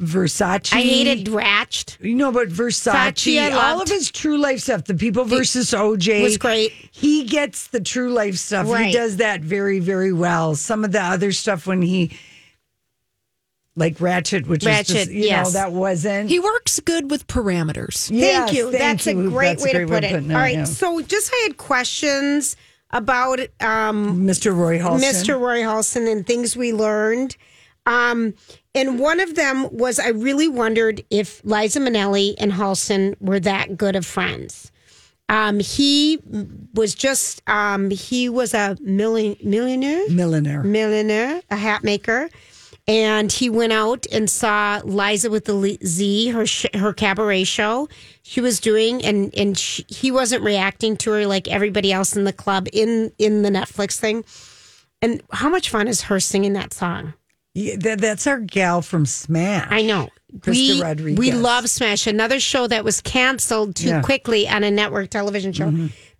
Versace. 0.00 0.72
I 0.74 0.80
hated 0.82 1.26
Ratched. 1.28 2.00
You 2.04 2.14
know, 2.16 2.32
but 2.32 2.48
Versace, 2.48 2.92
Versace 3.12 3.52
all 3.52 3.76
loved. 3.78 3.90
of 3.90 3.96
his 3.96 4.10
true 4.10 4.38
life 4.38 4.60
stuff, 4.60 4.84
the 4.86 4.94
People 4.94 5.24
versus 5.24 5.70
OJ 5.72 6.22
was 6.24 6.36
great. 6.36 6.72
He 6.90 7.24
gets 7.24 7.68
the 7.68 7.80
true 7.80 8.12
life 8.12 8.36
stuff. 8.36 8.66
He 8.76 8.92
does 8.92 9.18
that 9.18 9.40
very, 9.42 9.78
very 9.78 10.12
well. 10.12 10.56
Some 10.56 10.84
of 10.84 10.90
the 10.90 11.00
other 11.00 11.30
stuff 11.30 11.66
when 11.68 11.80
he, 11.80 12.16
like 13.76 13.98
Ratched, 13.98 14.46
which 14.48 14.64
is 14.64 14.68
Ratched, 14.68 14.86
just, 14.94 15.10
you 15.12 15.22
yes. 15.24 15.46
know, 15.46 15.50
that 15.52 15.72
wasn't. 15.72 16.28
He 16.28 16.38
works 16.40 16.80
good 16.80 17.10
with 17.10 17.26
parameters. 17.28 18.10
Yes, 18.12 18.46
Thank 18.50 18.52
you. 18.58 18.70
That's 18.72 19.06
a 19.06 19.12
you. 19.14 19.30
great 19.30 19.46
That's 19.58 19.64
way 19.64 19.72
to 19.74 19.78
great 19.86 19.88
put 19.88 20.04
it. 20.04 20.10
putting 20.12 20.32
All 20.32 20.38
right. 20.38 20.54
yeah. 20.56 20.64
So 20.64 21.00
just 21.02 21.30
I 21.32 21.44
had 21.46 21.56
questions 21.56 22.56
about 22.90 23.38
um, 23.60 24.22
Mr. 24.26 24.54
Roy 24.54 24.78
Halston. 24.78 25.00
Mr. 25.02 25.40
Roy 25.40 25.60
Halston 25.60 26.10
and 26.10 26.26
things 26.26 26.56
we 26.56 26.72
learned. 26.72 27.36
Um, 27.86 28.34
and 28.74 28.98
one 28.98 29.20
of 29.20 29.34
them 29.34 29.68
was 29.72 29.98
I 29.98 30.08
really 30.08 30.48
wondered 30.48 31.02
if 31.10 31.44
Liza 31.44 31.80
Minnelli 31.80 32.34
and 32.38 32.52
Halston 32.52 33.16
were 33.20 33.40
that 33.40 33.76
good 33.76 33.96
of 33.96 34.06
friends. 34.06 34.70
Um, 35.28 35.60
he 35.60 36.18
was 36.74 36.94
just 36.94 37.42
um, 37.48 37.90
he 37.90 38.28
was 38.28 38.54
a 38.54 38.76
million, 38.80 39.36
millionaire, 39.42 40.08
Millionaire. 40.08 40.62
millionaire, 40.62 41.40
a 41.50 41.56
hat 41.56 41.82
maker, 41.82 42.28
and 42.86 43.32
he 43.32 43.48
went 43.48 43.72
out 43.72 44.06
and 44.12 44.28
saw 44.28 44.80
Liza 44.84 45.30
with 45.30 45.46
the 45.46 45.78
Z, 45.84 46.28
her 46.30 46.44
sh- 46.44 46.66
her 46.74 46.92
cabaret 46.92 47.44
show 47.44 47.88
she 48.22 48.40
was 48.40 48.60
doing, 48.60 49.02
and 49.04 49.32
and 49.34 49.56
she, 49.56 49.84
he 49.88 50.10
wasn't 50.10 50.42
reacting 50.44 50.96
to 50.98 51.12
her 51.12 51.26
like 51.26 51.48
everybody 51.48 51.92
else 51.92 52.14
in 52.14 52.24
the 52.24 52.32
club 52.32 52.68
in 52.72 53.10
in 53.18 53.42
the 53.42 53.50
Netflix 53.50 53.98
thing. 53.98 54.24
And 55.00 55.22
how 55.32 55.48
much 55.48 55.70
fun 55.70 55.88
is 55.88 56.02
her 56.02 56.20
singing 56.20 56.52
that 56.52 56.72
song? 56.74 57.14
Yeah, 57.54 57.76
that, 57.80 58.00
that's 58.00 58.26
our 58.26 58.40
gal 58.40 58.80
from 58.82 59.04
Smash. 59.06 59.68
I 59.70 59.82
know. 59.82 60.08
Krysta 60.38 60.74
we, 60.74 60.82
Rodriguez. 60.82 61.18
we 61.18 61.32
love 61.32 61.68
Smash, 61.68 62.06
another 62.06 62.40
show 62.40 62.66
that 62.66 62.84
was 62.84 63.02
canceled 63.02 63.76
too 63.76 63.88
Yeah. 63.88 63.92
Mm-hmm. 63.96 64.04
quickly 64.04 64.48
on 64.48 64.64
a 64.64 64.70
network 64.70 65.10
television 65.10 65.52
show. 65.52 65.70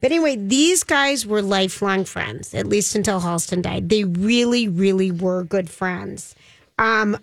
But 0.01 0.11
anyway, 0.13 0.37
these 0.37 0.85
guys 0.85 1.25
were 1.27 1.41
lifelong 1.41 2.05
friends, 2.05 2.53
at 2.53 2.67
least 2.67 2.95
until 2.95 3.21
Halston 3.21 3.63
died. 3.63 3.89
They 3.89 4.05
really, 4.05 4.69
really 4.69 5.11
were 5.11 5.45
good 5.45 5.71
friends. 5.71 6.35
Um, 6.79 7.17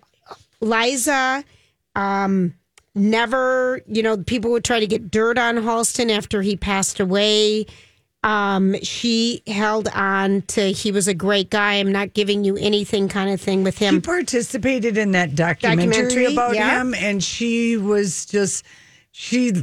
Liza, 0.62 1.44
um, 1.96 2.56
never, 2.96 3.82
you 3.86 4.02
know, 4.02 4.18
people 4.18 4.52
would 4.52 4.64
try 4.64 4.80
to 4.80 4.88
get 4.88 5.12
dirt 5.12 5.38
on 5.38 5.58
Halston 5.58 6.10
after 6.10 6.42
he 6.42 6.56
passed 6.56 7.00
away. 7.00 7.66
Um, 8.22 8.76
she 8.84 9.42
held 9.48 9.88
on 9.90 10.42
to 10.48 10.72
he 10.74 10.92
was 10.92 11.08
a 11.08 11.14
great 11.14 11.50
guy. 11.50 11.76
I'm 11.76 11.92
not 11.92 12.14
giving 12.14 12.44
you 12.44 12.58
anything 12.58 13.08
kind 13.08 13.30
of 13.30 13.40
thing 13.40 13.64
with 13.64 13.78
She 13.78 13.86
him. 13.86 14.02
participated 14.02 14.98
in 14.98 15.12
that 15.12 15.36
documentary, 15.36 15.86
Documentary, 15.88 16.34
about 16.34 16.56
yeah. 16.56 16.82
him, 16.82 16.94
and 16.94 17.24
she 17.24 17.78
was 17.78 18.26
just 18.26 18.66
she. 19.12 19.54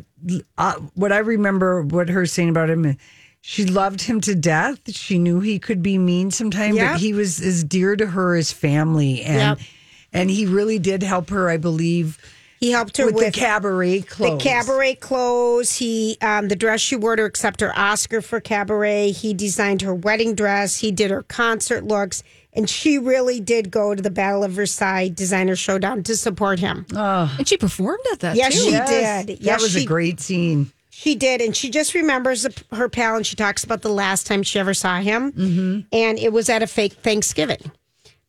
Uh, 0.57 0.75
what 0.95 1.13
I 1.13 1.19
remember, 1.19 1.83
what 1.83 2.09
her 2.09 2.25
saying 2.25 2.49
about 2.49 2.71
him, 2.71 2.97
she 3.43 3.67
loved 3.67 4.01
him 4.01 4.23
to 4.23 4.35
death. 4.35 4.81
She 4.91 5.19
knew 5.19 5.41
he 5.41 5.59
could 5.59 5.83
be 5.83 5.99
mean 5.99 6.31
sometimes, 6.31 6.77
Yep. 6.77 6.93
but 6.93 7.01
he 7.01 7.13
was 7.13 7.41
as 7.43 7.63
dear 7.63 7.95
to 7.95 8.07
her 8.07 8.35
as 8.37 8.53
family, 8.53 9.21
and 9.23 9.59
Yep. 9.61 9.69
and 10.15 10.31
he 10.31 10.47
really 10.47 10.79
did 10.79 11.03
help 11.03 11.29
her. 11.29 11.51
I 11.51 11.59
believe 11.59 12.19
He 12.59 12.71
helped 12.71 12.97
her 12.97 13.07
with, 13.07 13.17
with, 13.17 13.35
the 13.35 13.41
cabaret 13.41 14.03
clothes. 14.03 14.43
The 14.43 14.49
cabaret 14.49 14.95
clothes. 14.97 15.77
He, 15.77 16.17
um, 16.23 16.49
the 16.49 16.57
dress 16.57 16.81
she 16.81 16.97
wore 16.97 17.17
to 17.17 17.25
accept 17.25 17.61
her 17.61 17.77
Oscar 17.79 18.23
for 18.23 18.41
cabaret. 18.41 19.11
He 19.11 19.35
designed 19.35 19.83
her 19.83 19.95
wedding 19.95 20.35
dress. 20.35 20.79
He 20.79 20.91
did 20.91 21.11
her 21.11 21.23
concert 21.23 21.85
looks, 21.85 22.23
and 22.53 22.69
she 22.69 22.99
really 22.99 23.41
did 23.41 23.71
go 23.71 23.95
to 23.95 24.03
the 24.03 24.11
Battle 24.11 24.43
of 24.43 24.53
Versailles 24.53 25.09
Designer 25.09 25.57
Showdown 25.57 26.03
to 26.05 26.17
support 26.17 26.59
him. 26.59 26.87
And 26.95 27.47
she 27.47 27.57
performed 27.59 28.05
at 28.13 28.21
that 28.21 28.37
Yes, 28.37 28.55
too. 28.55 28.61
she 28.61 28.71
Yes, 28.71 29.27
did. 29.27 29.41
That 29.43 29.61
was 29.61 29.73
she- 29.73 29.83
a 29.83 29.87
great 29.87 30.21
scene. 30.21 30.73
She 30.89 31.15
did, 31.15 31.43
and 31.43 31.55
she 31.55 31.69
just 31.69 31.93
remembers 31.93 32.47
her 32.73 32.89
pal, 32.89 33.17
and 33.17 33.27
she 33.27 33.37
talks 33.37 33.63
about 33.65 33.83
the 33.83 33.91
last 33.91 34.27
time 34.27 34.43
she 34.43 34.59
ever 34.59 34.73
saw 34.73 34.99
him, 34.99 35.31
mm-hmm. 35.31 35.81
and 35.93 36.19
it 36.19 36.33
was 36.33 36.49
at 36.49 36.63
a 36.63 36.67
fake 36.67 36.95
Thanksgiving. 36.95 37.71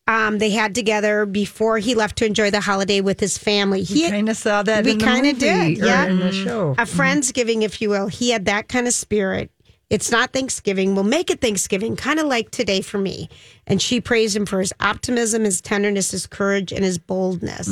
Um, 0.07 0.37
they 0.37 0.51
had 0.51 0.73
together 0.73 1.25
before 1.25 1.79
he 1.79 1.93
left 1.93 2.17
to 2.19 2.25
enjoy 2.25 2.49
the 2.49 2.61
holiday 2.61 3.01
with 3.01 3.19
his 3.19 3.37
family. 3.37 3.83
He 3.83 4.09
Kind 4.09 4.29
of 4.29 4.37
saw 4.37 4.63
that. 4.63 4.85
we 4.85 4.95
kinda 4.95 5.33
did, 5.33 5.77
yeah. 5.77 6.05
in 6.05 6.19
the 6.19 6.31
show. 6.31 6.71
a 6.77 6.83
friendsgiving, 6.85 7.61
if 7.63 7.81
you 7.81 7.89
will. 7.89 8.07
He 8.07 8.29
had 8.29 8.45
that 8.45 8.69
kind 8.69 8.87
of 8.87 8.93
spirit. 8.93 9.51
It's 9.89 10.11
not 10.11 10.33
Thanksgiving. 10.33 10.95
We'll 10.95 11.05
make 11.05 11.29
it 11.29 11.39
Thanksgiving, 11.39 11.95
kind 11.95 12.19
of 12.19 12.25
like 12.27 12.51
today 12.51 12.81
for 12.81 12.97
me. 12.97 13.29
And 13.65 13.81
she 13.81 14.01
praised 14.01 14.35
him 14.35 14.45
for 14.45 14.59
his 14.59 14.73
optimism, 14.81 15.45
his 15.45 15.61
tenderness, 15.61 16.11
his 16.11 16.27
courage, 16.27 16.73
and 16.73 16.83
his 16.83 16.97
boldness. 16.97 17.69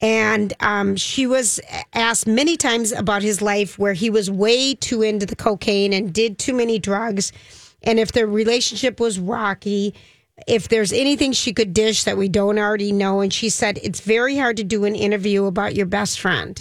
And 0.00 0.52
um, 0.60 0.94
she 0.94 1.26
was 1.26 1.60
asked 1.92 2.28
many 2.28 2.56
times 2.56 2.92
about 2.92 3.22
his 3.22 3.42
life 3.42 3.78
where 3.80 3.94
he 3.94 4.10
was 4.10 4.30
way 4.30 4.74
too 4.74 5.02
into 5.02 5.26
the 5.26 5.34
cocaine 5.36 5.92
and 5.92 6.12
did 6.12 6.38
too 6.38 6.52
many 6.54 6.78
drugs. 6.78 7.32
And 7.82 7.98
if 7.98 8.12
their 8.12 8.28
relationship 8.28 9.00
was 9.00 9.18
rocky, 9.18 9.92
if 10.46 10.68
there's 10.68 10.92
anything 10.92 11.32
she 11.32 11.52
could 11.52 11.72
dish 11.72 12.04
that 12.04 12.16
we 12.16 12.28
don't 12.28 12.58
already 12.58 12.92
know. 12.92 13.20
And 13.20 13.32
she 13.32 13.48
said, 13.48 13.78
it's 13.82 14.00
very 14.00 14.36
hard 14.36 14.56
to 14.58 14.64
do 14.64 14.84
an 14.84 14.94
interview 14.94 15.44
about 15.44 15.74
your 15.74 15.86
best 15.86 16.20
friend 16.20 16.58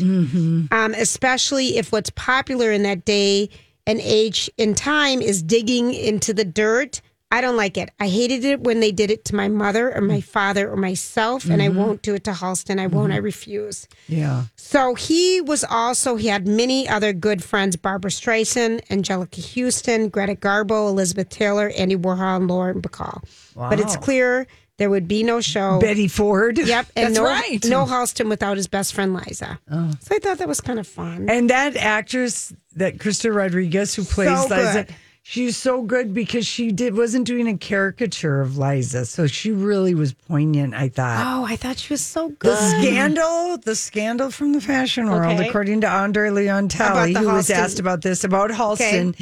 um, 0.71 0.93
especially 0.95 1.77
if 1.77 1.91
what's 1.91 2.09
popular 2.11 2.71
in 2.71 2.83
that 2.83 3.05
day 3.05 3.49
and 3.85 3.99
age 4.01 4.49
and 4.59 4.75
time 4.77 5.21
is 5.21 5.41
digging 5.41 5.93
into 5.93 6.33
the 6.33 6.45
dirt 6.45 7.01
I 7.31 7.41
don't 7.41 7.57
like 7.57 7.77
it. 7.77 7.91
I 7.99 8.07
hated 8.07 8.43
it 8.43 8.61
when 8.61 8.79
they 8.79 8.91
did 8.91 9.11
it 9.11 9.25
to 9.25 9.35
my 9.35 9.47
mother 9.47 9.95
or 9.95 10.01
my 10.01 10.17
mm. 10.17 10.23
father 10.23 10.69
or 10.69 10.75
myself, 10.75 11.45
and 11.45 11.61
I 11.61 11.67
mm-hmm. 11.67 11.77
won't 11.77 12.01
do 12.01 12.15
it 12.15 12.23
to 12.23 12.31
Halston. 12.31 12.79
I 12.79 12.87
won't. 12.87 13.11
I 13.11 13.17
mm-hmm. 13.17 13.25
refuse. 13.25 13.87
Yeah. 14.07 14.45
So 14.55 14.95
he 14.95 15.39
was 15.39 15.63
also, 15.63 16.15
he 16.15 16.27
had 16.27 16.47
many 16.47 16.89
other 16.89 17.13
good 17.13 17.43
friends 17.43 17.75
Barbra 17.75 18.09
Streisand, 18.09 18.83
Anjelica 18.87 19.43
Huston, 19.55 20.09
Greta 20.09 20.33
Garbo, 20.33 20.89
Elizabeth 20.89 21.29
Taylor, 21.29 21.71
Andy 21.77 21.95
Warhol, 21.95 22.37
and 22.37 22.47
Lauren 22.47 22.81
Bacall. 22.81 23.23
Wow. 23.55 23.69
But 23.69 23.79
it's 23.79 23.95
clear 23.95 24.47
there 24.77 24.89
would 24.89 25.07
be 25.07 25.21
no 25.23 25.39
show. 25.41 25.79
Betty 25.79 26.07
Ford. 26.07 26.57
Yep. 26.57 26.87
And 26.95 27.07
That's 27.07 27.17
no, 27.17 27.25
right. 27.25 27.65
no 27.65 27.85
Halston 27.85 28.29
without 28.29 28.57
his 28.57 28.67
best 28.67 28.93
friend 28.93 29.13
Liza. 29.13 29.59
Oh. 29.69 29.91
So 29.99 30.15
I 30.15 30.19
thought 30.19 30.39
that 30.39 30.47
was 30.47 30.61
kind 30.61 30.79
of 30.79 30.87
fun. 30.87 31.29
And 31.29 31.49
that 31.51 31.75
actress, 31.75 32.53
that 32.77 32.97
Krysta 32.97 33.33
Rodriguez 33.33 33.93
who 33.93 34.03
plays 34.03 34.29
So 34.29 34.55
Liza, 34.55 34.85
good. 34.87 34.95
She's 35.31 35.55
so 35.57 35.83
good 35.83 36.11
because 36.11 36.47
she 36.47 36.71
did 36.71 36.97
wasn't 36.97 37.27
doing 37.27 37.47
a 37.47 37.55
caricature 37.55 38.41
of 38.41 38.57
Liza, 38.57 39.05
so 39.05 39.27
she 39.27 39.51
really 39.51 39.93
was 39.93 40.11
poignant. 40.11 40.73
I 40.73 40.89
thought. 40.89 41.23
Oh, 41.23 41.45
I 41.45 41.55
thought 41.55 41.77
she 41.77 41.93
was 41.93 42.01
so 42.01 42.29
good. 42.29 42.49
The 42.57 42.81
scandal, 42.81 43.57
the 43.59 43.75
scandal 43.75 44.31
from 44.31 44.53
the 44.53 44.59
fashion 44.61 45.07
world, 45.07 45.37
Okay. 45.39 45.47
according 45.47 45.81
to 45.81 45.87
Andre 45.87 46.31
Leon 46.31 46.69
Talley, 46.69 47.13
who 47.13 47.27
was 47.31 47.51
asked 47.51 47.77
about 47.79 48.01
this 48.01 48.23
about 48.23 48.49
Halston. 48.49 49.13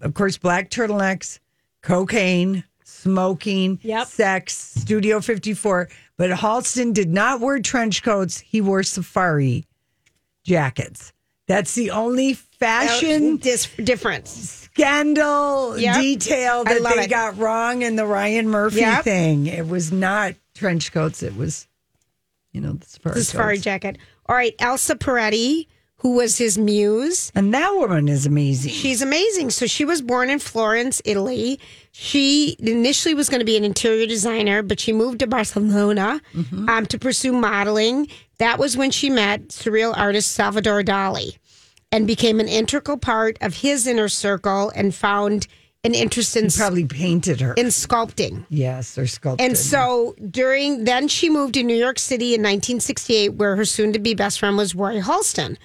Of 0.00 0.12
course, 0.14 0.36
black 0.38 0.70
turtlenecks, 0.70 1.38
cocaine, 1.82 2.64
smoking, 2.82 3.78
Yep. 3.84 4.08
sex, 4.08 4.56
Studio 4.56 5.20
54. 5.20 5.88
But 6.16 6.30
Halston 6.32 6.92
did 6.92 7.10
not 7.12 7.38
wear 7.40 7.60
trench 7.60 8.02
coats. 8.02 8.40
He 8.40 8.60
wore 8.60 8.82
safari 8.82 9.66
jackets. 10.42 11.12
That's 11.46 11.74
the 11.76 11.92
only 11.92 12.34
fashion 12.34 13.36
Dis- 13.36 13.68
difference. 13.82 14.67
Scandal 14.78 15.78
Yep. 15.78 16.00
detail 16.00 16.64
that 16.64 16.82
they 16.96 17.04
it. 17.04 17.10
got 17.10 17.36
wrong 17.38 17.82
in 17.82 17.96
the 17.96 18.06
Ryan 18.06 18.48
Murphy 18.48 18.80
Yep. 18.80 19.04
thing. 19.04 19.46
It 19.46 19.66
was 19.68 19.92
not 19.92 20.34
trench 20.54 20.92
coats. 20.92 21.22
It 21.22 21.36
was, 21.36 21.66
you 22.52 22.60
know, 22.60 22.72
the 22.72 22.86
safari, 22.86 23.14
The 23.14 23.24
safari 23.24 23.58
jacket. 23.58 23.98
All 24.26 24.36
right, 24.36 24.54
Elsa 24.58 24.94
Peretti, 24.96 25.66
who 25.96 26.14
was 26.14 26.38
his 26.38 26.56
muse. 26.58 27.32
And 27.34 27.52
that 27.54 27.70
woman 27.74 28.08
is 28.08 28.24
amazing. 28.26 28.72
She's 28.72 29.02
amazing. 29.02 29.50
So 29.50 29.66
she 29.66 29.84
was 29.84 30.00
born 30.00 30.30
in 30.30 30.38
Florence, 30.38 31.02
Italy. 31.04 31.58
She 31.92 32.56
initially 32.60 33.14
was 33.14 33.28
going 33.28 33.40
to 33.40 33.44
be 33.44 33.56
an 33.56 33.64
interior 33.64 34.06
designer, 34.06 34.62
but 34.62 34.78
she 34.78 34.92
moved 34.92 35.18
to 35.20 35.26
Barcelona 35.26 36.20
Mm-hmm. 36.34 36.68
um, 36.68 36.86
to 36.86 36.98
pursue 36.98 37.32
modeling. 37.32 38.06
That 38.38 38.58
was 38.60 38.76
when 38.76 38.92
she 38.92 39.10
met 39.10 39.48
surreal 39.48 39.92
artist 39.96 40.32
Salvador 40.32 40.82
Dali 40.82 41.36
and 41.92 42.06
became 42.06 42.40
an 42.40 42.48
integral 42.48 42.98
part 42.98 43.38
of 43.40 43.54
his 43.56 43.86
inner 43.86 44.08
circle 44.08 44.70
and 44.74 44.94
found 44.94 45.46
an 45.84 45.94
interest 45.94 46.36
in, 46.36 46.50
Probably 46.50 46.84
painted 46.84 47.40
her. 47.40 47.54
in 47.54 47.66
sculpting. 47.66 48.44
yes, 48.50 48.98
or 48.98 49.04
sculpting. 49.04 49.40
And 49.40 49.56
so 49.56 50.14
during 50.30 50.84
then 50.84 51.06
she 51.08 51.30
moved 51.30 51.54
to 51.54 51.62
New 51.62 51.76
York 51.76 51.98
City 51.98 52.34
in 52.34 52.40
1968, 52.42 53.34
where 53.34 53.54
her 53.56 53.64
soon-to-be 53.64 54.14
best 54.14 54.40
friend 54.40 54.56
was 54.56 54.74
Roy 54.74 55.00
Halston. 55.00 55.56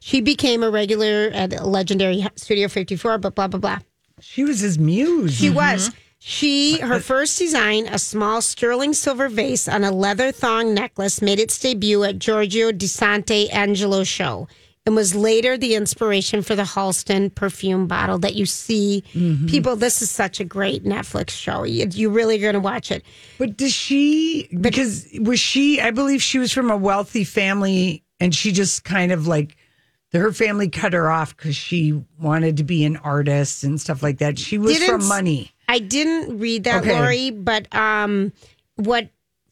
She 0.00 0.20
became 0.20 0.62
a 0.62 0.70
regular 0.70 1.30
at 1.32 1.64
legendary 1.64 2.26
Studio 2.36 2.68
54, 2.68 3.18
but 3.18 3.34
blah 3.34 3.48
blah 3.48 3.60
blah. 3.60 3.78
she 4.20 4.44
was 4.44 4.60
his 4.60 4.78
muse. 4.78 5.32
She 5.34 5.48
was. 5.50 5.88
Mm-hmm. 5.88 5.98
She 6.24 6.78
her 6.80 7.00
first 7.00 7.38
design, 7.38 7.86
a 7.88 7.98
small 7.98 8.42
sterling 8.42 8.92
silver 8.92 9.28
vase 9.28 9.66
on 9.68 9.82
a 9.84 9.90
leather 9.90 10.30
thong 10.30 10.74
necklace, 10.74 11.20
made 11.22 11.40
its 11.40 11.58
debut 11.58 12.04
at 12.04 12.18
Giorgio 12.20 12.70
di 12.72 12.86
Sant'Angelo 12.86 14.06
show 14.06 14.46
and 14.84 14.96
was 14.96 15.14
later 15.14 15.56
the 15.56 15.74
inspiration 15.74 16.42
for 16.42 16.56
the 16.56 16.64
Halston 16.64 17.32
perfume 17.34 17.86
bottle 17.86 18.18
that 18.18 18.34
you 18.34 18.46
see. 18.46 19.04
People, 19.46 19.76
this 19.76 20.02
is 20.02 20.10
such 20.10 20.40
a 20.40 20.44
great 20.44 20.84
Netflix 20.84 21.30
show. 21.30 21.62
You, 21.62 21.86
you 21.90 22.10
really 22.10 22.38
going 22.38 22.54
to 22.54 22.60
watch 22.60 22.90
it. 22.90 23.04
But 23.38 23.56
does 23.56 23.72
she? 23.72 24.48
Because 24.60 25.08
was 25.20 25.38
she? 25.38 25.80
I 25.80 25.92
believe 25.92 26.22
she 26.22 26.38
was 26.38 26.52
from 26.52 26.70
a 26.70 26.76
wealthy 26.76 27.24
family, 27.24 28.02
and 28.18 28.34
she 28.34 28.50
just 28.50 28.84
kind 28.84 29.12
of 29.12 29.26
like 29.26 29.56
her 30.12 30.32
family 30.32 30.68
cut 30.68 30.92
her 30.92 31.10
off 31.10 31.36
because 31.36 31.56
she 31.56 32.02
wanted 32.18 32.56
to 32.58 32.64
be 32.64 32.84
an 32.84 32.96
artist 32.98 33.64
and 33.64 33.80
stuff 33.80 34.02
like 34.02 34.18
that. 34.18 34.38
She 34.38 34.58
was 34.58 34.82
from 34.82 35.06
money. 35.06 35.52
I 35.68 35.78
didn't 35.78 36.38
read 36.38 36.64
that, 36.64 36.82
Okay. 36.82 36.98
Lori, 36.98 37.30
but 37.30 37.72
um, 37.74 38.32
what 38.76 39.08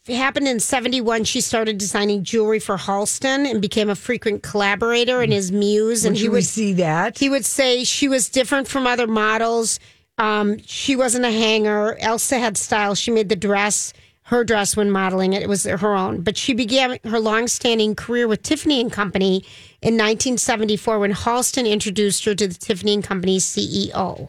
happened 0.08 0.48
in 0.48 0.60
71, 0.60 1.24
she 1.24 1.40
started 1.40 1.78
designing 1.78 2.24
jewelry 2.24 2.58
for 2.58 2.76
Halston 2.76 3.48
and 3.50 3.60
became 3.60 3.90
a 3.90 3.94
frequent 3.94 4.42
collaborator 4.42 5.20
and 5.20 5.32
his 5.32 5.52
muse. 5.52 6.04
And 6.04 6.14
Would 6.14 6.20
he 6.22 6.28
would, 6.28 6.44
see 6.44 6.72
that? 6.74 7.18
he 7.18 7.28
would 7.28 7.44
say 7.44 7.84
she 7.84 8.08
was 8.08 8.28
different 8.28 8.66
from 8.66 8.86
other 8.86 9.06
models. 9.06 9.78
Um, 10.18 10.58
she 10.66 10.96
wasn't 10.96 11.24
a 11.24 11.30
hanger. 11.30 11.96
Elsa 12.00 12.38
had 12.38 12.56
style. 12.56 12.94
She 12.94 13.10
made 13.10 13.28
the 13.28 13.36
dress, 13.36 13.92
her 14.24 14.44
dress 14.44 14.76
when 14.76 14.90
modeling 14.90 15.32
it. 15.32 15.42
It 15.42 15.48
was 15.48 15.64
her 15.64 15.94
own. 15.94 16.22
But 16.22 16.36
she 16.36 16.54
began 16.54 16.98
her 17.04 17.20
long-standing 17.20 17.94
career 17.94 18.26
with 18.28 18.42
Tiffany 18.42 18.80
and 18.80 18.92
Company 18.92 19.36
in 19.82 19.94
1974 19.94 20.98
when 20.98 21.12
Halston 21.12 21.70
introduced 21.70 22.24
her 22.24 22.34
to 22.34 22.48
the 22.48 22.54
Tiffany 22.54 22.94
and 22.94 23.04
Company 23.04 23.38
CEO. 23.38 24.28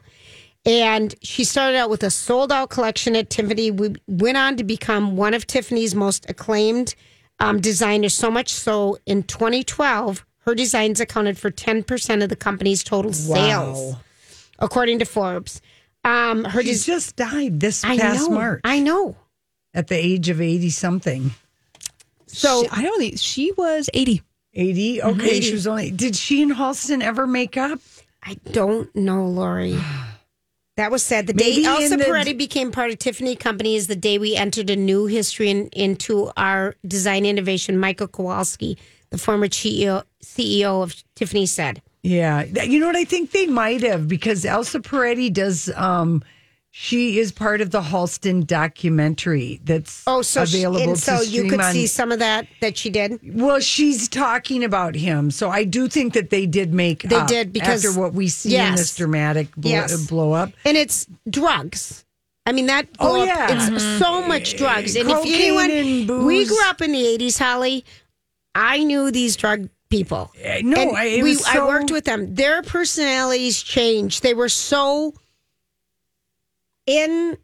And 0.65 1.15
she 1.23 1.43
started 1.43 1.77
out 1.77 1.89
with 1.89 2.03
a 2.03 2.11
sold 2.11 2.51
out 2.51 2.69
collection 2.69 3.15
at 3.15 3.29
Tiffany. 3.31 3.71
We 3.71 3.95
went 4.07 4.37
on 4.37 4.57
to 4.57 4.63
become 4.63 5.17
one 5.17 5.33
of 5.33 5.47
Tiffany's 5.47 5.95
most 5.95 6.29
acclaimed 6.29 6.93
um, 7.39 7.59
designers, 7.59 8.13
so 8.13 8.29
much 8.29 8.53
so 8.53 8.99
in 9.07 9.23
2012, 9.23 10.23
her 10.45 10.53
designs 10.53 10.99
accounted 10.99 11.39
for 11.39 11.49
10% 11.49 12.21
of 12.23 12.29
the 12.29 12.35
company's 12.35 12.83
total 12.83 13.11
sales, 13.13 13.95
according 14.59 14.99
to 14.99 15.05
Forbes. 15.05 15.59
Um, 16.03 16.43
her 16.45 16.61
She 16.61 16.73
des- 16.73 16.77
just 16.79 17.15
died 17.15 17.59
this 17.59 17.83
I 17.83 17.97
past 17.97 18.29
know, 18.29 18.35
March 18.35 18.61
I 18.63 18.79
know. 18.79 19.15
at 19.73 19.87
the 19.87 19.95
age 19.95 20.29
of 20.29 20.41
eighty 20.41 20.69
something. 20.71 21.31
So 22.27 22.63
She- 22.63 22.69
I 22.71 22.81
don't 22.83 22.99
think 22.99 23.17
she 23.19 23.51
was 23.53 23.89
80. 23.93 24.21
80? 24.53 25.01
Okay, 25.01 25.41
she 25.41 25.53
was 25.53 25.65
only. 25.65 25.89
Did 25.91 26.15
she 26.15 26.41
and 26.43 26.51
Halston 26.53 27.01
ever 27.01 27.25
make 27.25 27.57
up? 27.57 27.79
I 28.23 28.35
don't 28.51 28.93
know, 28.95 29.25
Lori. 29.27 29.79
That 30.77 30.89
was 30.91 31.03
sad. 31.03 31.27
The 31.27 31.33
Maybe 31.33 31.63
day 31.63 31.67
Elsa 31.67 31.93
in 31.93 31.99
the- 31.99 32.05
Peretti 32.05 32.37
became 32.37 32.71
part 32.71 32.91
of 32.91 32.99
Tiffany 32.99 33.35
Company 33.35 33.75
is 33.75 33.87
the 33.87 33.95
day 33.95 34.17
we 34.17 34.35
entered 34.35 34.69
a 34.69 34.75
new 34.75 35.05
history 35.05 35.49
in, 35.49 35.67
into 35.69 36.31
our 36.37 36.75
design 36.87 37.25
innovation. 37.25 37.77
Michael 37.77 38.07
Kowalski, 38.07 38.77
the 39.09 39.17
former 39.17 39.47
CEO, 39.47 40.03
CEO 40.23 40.81
of 40.81 40.95
Tiffany, 41.15 41.45
said. 41.45 41.81
Yeah, 42.03 42.43
you 42.43 42.79
know 42.79 42.87
what? 42.87 42.95
I 42.95 43.03
think 43.03 43.31
they 43.31 43.45
might 43.47 43.81
have 43.83 44.07
because 44.07 44.45
Elsa 44.45 44.79
Peretti 44.79 45.31
does. 45.31 45.69
um 45.75 46.23
She 46.73 47.19
is 47.19 47.33
part 47.33 47.59
of 47.59 47.71
the 47.71 47.81
Halston 47.81 48.47
documentary 48.47 49.59
that's 49.65 50.03
Oh, 50.07 50.21
so 50.21 50.45
she, 50.45 50.59
available 50.63 50.91
and 50.91 50.95
to 50.95 51.01
so 51.01 51.21
you 51.21 51.49
could 51.49 51.59
on- 51.59 51.73
see 51.73 51.85
some 51.85 52.13
of 52.13 52.19
that 52.19 52.47
that 52.61 52.77
she 52.77 52.89
did. 52.89 53.19
Well, 53.23 53.59
she's 53.59 54.07
talking 54.07 54.63
about 54.63 54.95
him, 54.95 55.31
so 55.31 55.49
I 55.49 55.65
do 55.65 55.89
think 55.89 56.13
that 56.13 56.29
they 56.29 56.45
did 56.45 56.73
make. 56.73 57.03
They 57.03 57.17
up 57.17 57.27
did, 57.27 57.51
because- 57.51 57.85
after 57.85 57.99
what 57.99 58.13
we 58.13 58.29
see 58.29 58.49
in 58.55 58.61
yes. 58.61 58.77
this 58.79 58.95
dramatic 58.95 59.53
blow, 59.57 59.69
Yes. 59.71 60.07
blow 60.07 60.31
up. 60.31 60.53
And 60.63 60.77
it's 60.77 61.07
drugs. 61.29 62.05
I 62.45 62.53
mean 62.53 62.67
that. 62.67 62.87
Oh, 62.99 63.09
blow 63.15 63.21
up, 63.23 63.27
yeah. 63.27 63.47
it's 63.75 63.99
so 63.99 64.25
much 64.25 64.55
drugs. 64.55 64.95
And 64.95 65.09
if 65.09 65.15
Cocaine 65.17 65.33
anyone, 65.41 65.71
and 65.71 66.07
booze. 66.07 66.25
we 66.25 66.45
grew 66.47 66.65
up 66.69 66.81
in 66.81 66.93
the 66.93 67.05
eighties, 67.05 67.37
Holly. 67.37 67.83
I 68.55 68.83
knew 68.83 69.11
these 69.11 69.35
drug 69.35 69.67
people. 69.89 70.31
Uh, 70.43 70.59
no, 70.63 70.91
I- 70.91 71.03
it 71.05 71.23
we, 71.23 71.31
was 71.31 71.45
I 71.45 71.59
worked 71.65 71.91
with 71.91 72.05
them. 72.05 72.33
Their 72.33 72.61
personalities 72.63 73.61
changed. 73.61 74.23
They 74.23 74.33
were 74.33 74.49
so 74.49 75.13
in 76.91 77.37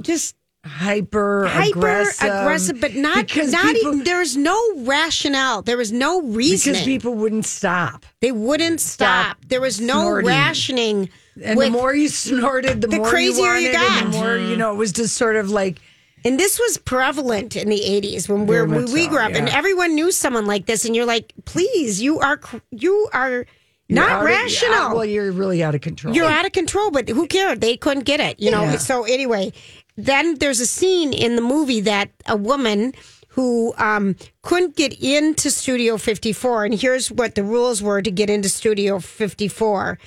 just 0.00 0.36
Hyper, 0.66 1.46
hyper 1.46 1.78
aggressive, 1.78 2.28
aggressive, 2.28 2.80
but 2.80 2.94
not 2.96 3.26
because 3.28 3.52
not 3.52 3.72
people, 3.72 3.92
even. 3.92 4.04
There 4.04 4.18
was 4.18 4.36
no 4.36 4.60
rationale. 4.78 5.62
There 5.62 5.76
was 5.76 5.92
no 5.92 6.22
reason 6.22 6.72
because 6.72 6.84
people 6.84 7.14
wouldn't 7.14 7.46
stop. 7.46 8.04
they 8.20 8.32
wouldn't 8.32 8.80
stop. 8.80 9.36
There 9.46 9.60
was 9.60 9.80
no 9.80 10.00
snorting. 10.02 10.26
rationing. 10.26 11.08
And 11.40 11.60
the 11.60 11.70
more 11.70 11.94
you 11.94 12.08
snorted, 12.08 12.80
the, 12.80 12.88
The 12.88 12.96
more 12.96 13.08
crazier 13.08 13.56
you, 13.58 13.68
you 13.68 13.72
got. 13.72 14.10
the 14.10 14.18
more 14.18 14.36
you 14.36 14.56
know. 14.56 14.72
It 14.72 14.76
was 14.76 14.90
just 14.90 15.16
sort 15.16 15.36
of 15.36 15.50
like 15.50 15.78
And 16.24 16.36
this 16.36 16.58
was 16.58 16.78
prevalent 16.78 17.54
in 17.54 17.68
the 17.68 17.78
80s 17.78 18.28
when 18.28 18.48
we're, 18.48 18.64
we 18.64 18.92
we 18.92 19.06
grew 19.06 19.20
up, 19.20 19.34
and 19.34 19.48
everyone 19.48 19.94
knew 19.94 20.10
someone 20.10 20.46
like 20.46 20.66
this. 20.66 20.84
And 20.84 20.96
you're 20.96 21.06
like, 21.06 21.32
please, 21.44 22.02
you 22.02 22.18
are 22.18 22.40
you 22.72 23.08
are 23.12 23.46
you're 23.88 24.00
not 24.00 24.20
of- 24.20 24.26
rational. 24.26 24.70
yeah, 24.72 24.92
well, 24.92 25.04
you're 25.04 25.32
really 25.32 25.62
out 25.62 25.74
of 25.74 25.80
control. 25.80 26.14
you're 26.14 26.26
out 26.26 26.46
of 26.46 26.52
control, 26.52 26.90
but 26.90 27.08
who 27.08 27.26
cared? 27.26 27.60
They 27.60 27.76
couldn't 27.76 28.04
get 28.04 28.20
it, 28.20 28.40
you 28.40 28.50
know. 28.50 28.62
Yeah. 28.62 28.78
So 28.78 29.04
anyway, 29.04 29.52
then 29.96 30.36
there's 30.36 30.60
a 30.60 30.66
scene 30.66 31.12
in 31.12 31.36
the 31.36 31.42
movie 31.42 31.80
that 31.80 32.10
a 32.26 32.36
woman 32.36 32.92
who 33.28 33.74
um, 33.76 34.16
couldn't 34.42 34.76
get 34.76 34.98
into 35.02 35.50
Studio 35.50 35.98
54, 35.98 36.64
and 36.64 36.74
here's 36.74 37.10
what 37.10 37.34
the 37.34 37.42
rules 37.44 37.82
were 37.82 38.00
to 38.02 38.10
get 38.10 38.30
into 38.30 38.48
Studio 38.48 38.98
54. 38.98 39.98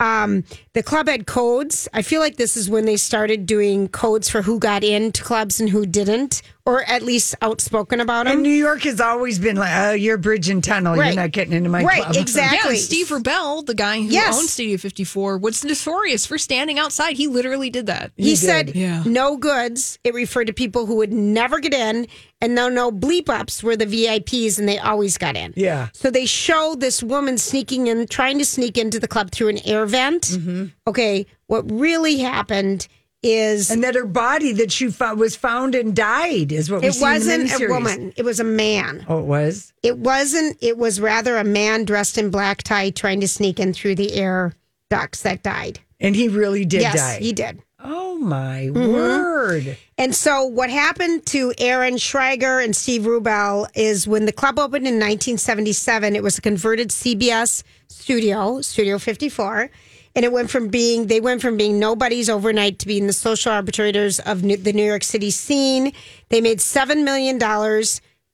Um, 0.00 0.44
the 0.74 0.82
club 0.82 1.08
had 1.08 1.26
codes. 1.26 1.88
I 1.92 2.02
feel 2.02 2.20
like 2.20 2.36
this 2.36 2.56
is 2.56 2.70
when 2.70 2.84
they 2.84 2.96
started 2.96 3.46
doing 3.46 3.88
codes 3.88 4.28
for 4.30 4.42
who 4.42 4.58
got 4.60 4.84
into 4.84 5.22
clubs 5.24 5.60
and 5.60 5.68
who 5.68 5.86
didn't, 5.86 6.40
or 6.68 6.82
at 6.84 7.00
least 7.02 7.34
outspoken 7.40 7.98
about 7.98 8.26
And 8.26 8.36
him. 8.36 8.42
New 8.42 8.50
York 8.50 8.82
has 8.82 9.00
always 9.00 9.38
been 9.38 9.56
like, 9.56 9.72
oh, 9.74 9.92
you're 9.92 10.18
bridge 10.18 10.50
and 10.50 10.62
tunnel. 10.62 10.96
Right. 10.96 11.14
You're 11.14 11.22
not 11.22 11.30
getting 11.32 11.54
into 11.54 11.70
my 11.70 11.80
club. 11.80 11.90
Right, 11.90 12.02
club. 12.02 12.16
exactly. 12.20 12.74
Yeah, 12.74 12.80
Steve 12.80 13.06
Rubell, 13.08 13.64
the 13.64 13.74
guy 13.74 13.96
who 14.02 14.08
Yes. 14.08 14.36
owned 14.38 14.50
Studio 14.50 14.76
54, 14.76 15.38
was 15.38 15.64
notorious 15.64 16.26
for 16.26 16.36
standing 16.36 16.78
outside. 16.78 17.16
He 17.16 17.26
literally 17.26 17.70
did 17.70 17.86
that. 17.86 18.12
He 18.18 18.36
said 18.36 18.76
Yeah. 18.76 19.02
no 19.06 19.38
goods. 19.38 19.98
It 20.04 20.12
referred 20.12 20.48
to 20.48 20.52
people 20.52 20.84
who 20.84 20.96
would 20.96 21.10
never 21.10 21.58
get 21.58 21.72
in, 21.72 22.06
and 22.42 22.54
no 22.54 22.68
no 22.68 22.92
bleep 22.92 23.30
ups 23.30 23.62
were 23.62 23.74
the 23.74 23.86
VIPs, 23.86 24.58
and 24.58 24.68
they 24.68 24.78
always 24.78 25.16
got 25.16 25.36
in. 25.38 25.54
Yeah. 25.56 25.88
So 25.94 26.10
they 26.10 26.26
show 26.26 26.76
this 26.78 27.02
woman 27.02 27.38
sneaking 27.38 27.86
in, 27.86 28.06
trying 28.08 28.36
to 28.40 28.44
sneak 28.44 28.76
into 28.76 29.00
the 29.00 29.08
club 29.08 29.30
through 29.30 29.48
an 29.48 29.58
air 29.66 29.86
vent. 29.86 30.24
Mm-hmm. 30.24 30.66
Okay, 30.86 31.24
what 31.46 31.64
really 31.72 32.18
happened 32.18 32.88
is 33.22 33.70
And 33.70 33.82
that 33.84 33.94
her 33.94 34.04
body 34.06 34.52
that 34.52 34.70
she 34.70 34.90
found 34.90 35.18
was 35.18 35.34
found 35.36 35.74
and 35.74 35.94
died 35.94 36.52
is 36.52 36.70
what 36.70 36.82
we 36.82 36.88
it 36.88 36.92
see 36.94 36.98
in 37.04 37.10
the 37.10 37.14
wasn't 37.16 37.62
a 37.62 37.68
woman; 37.68 38.12
it 38.16 38.24
was 38.24 38.38
a 38.40 38.44
man. 38.44 39.04
Oh, 39.08 39.18
it 39.18 39.24
was. 39.26 39.72
It 39.82 39.98
wasn't. 39.98 40.56
It 40.60 40.78
was 40.78 41.00
rather 41.00 41.36
a 41.36 41.44
man 41.44 41.84
dressed 41.84 42.16
in 42.18 42.30
black 42.30 42.62
tie 42.62 42.90
trying 42.90 43.20
to 43.20 43.28
sneak 43.28 43.58
in 43.58 43.72
through 43.72 43.96
the 43.96 44.12
air 44.14 44.54
ducts 44.90 45.22
that 45.22 45.42
died. 45.42 45.80
And 46.00 46.14
he 46.14 46.28
really 46.28 46.64
did 46.64 46.82
yes, 46.82 46.94
die. 46.94 47.18
he 47.18 47.32
did. 47.32 47.60
Oh 47.82 48.16
my 48.18 48.68
Mm-hmm. 48.72 48.92
word! 48.92 49.76
And 49.96 50.14
so, 50.14 50.44
what 50.44 50.70
happened 50.70 51.26
to 51.26 51.52
Aaron 51.58 51.94
Schrager 51.94 52.62
and 52.62 52.74
Steve 52.74 53.02
Rubell 53.02 53.66
is 53.74 54.06
when 54.06 54.26
the 54.26 54.32
club 54.32 54.58
opened 54.58 54.86
in 54.86 54.94
1977, 54.94 56.16
it 56.16 56.22
was 56.22 56.38
a 56.38 56.40
converted 56.40 56.88
CBS 56.90 57.62
studio, 57.88 58.60
Studio 58.60 58.98
54. 58.98 59.70
And 60.14 60.24
it 60.24 60.32
went 60.32 60.50
from 60.50 60.68
being, 60.68 61.06
they 61.06 61.20
went 61.20 61.42
from 61.42 61.56
being 61.56 61.78
nobodies 61.78 62.28
overnight 62.28 62.78
to 62.80 62.86
being 62.86 63.06
the 63.06 63.12
social 63.12 63.52
arbitrators 63.52 64.18
of 64.20 64.42
New, 64.42 64.56
the 64.56 64.72
New 64.72 64.84
York 64.84 65.04
City 65.04 65.30
scene. 65.30 65.92
They 66.28 66.40
made 66.40 66.58
$7 66.58 67.04
million 67.04 67.38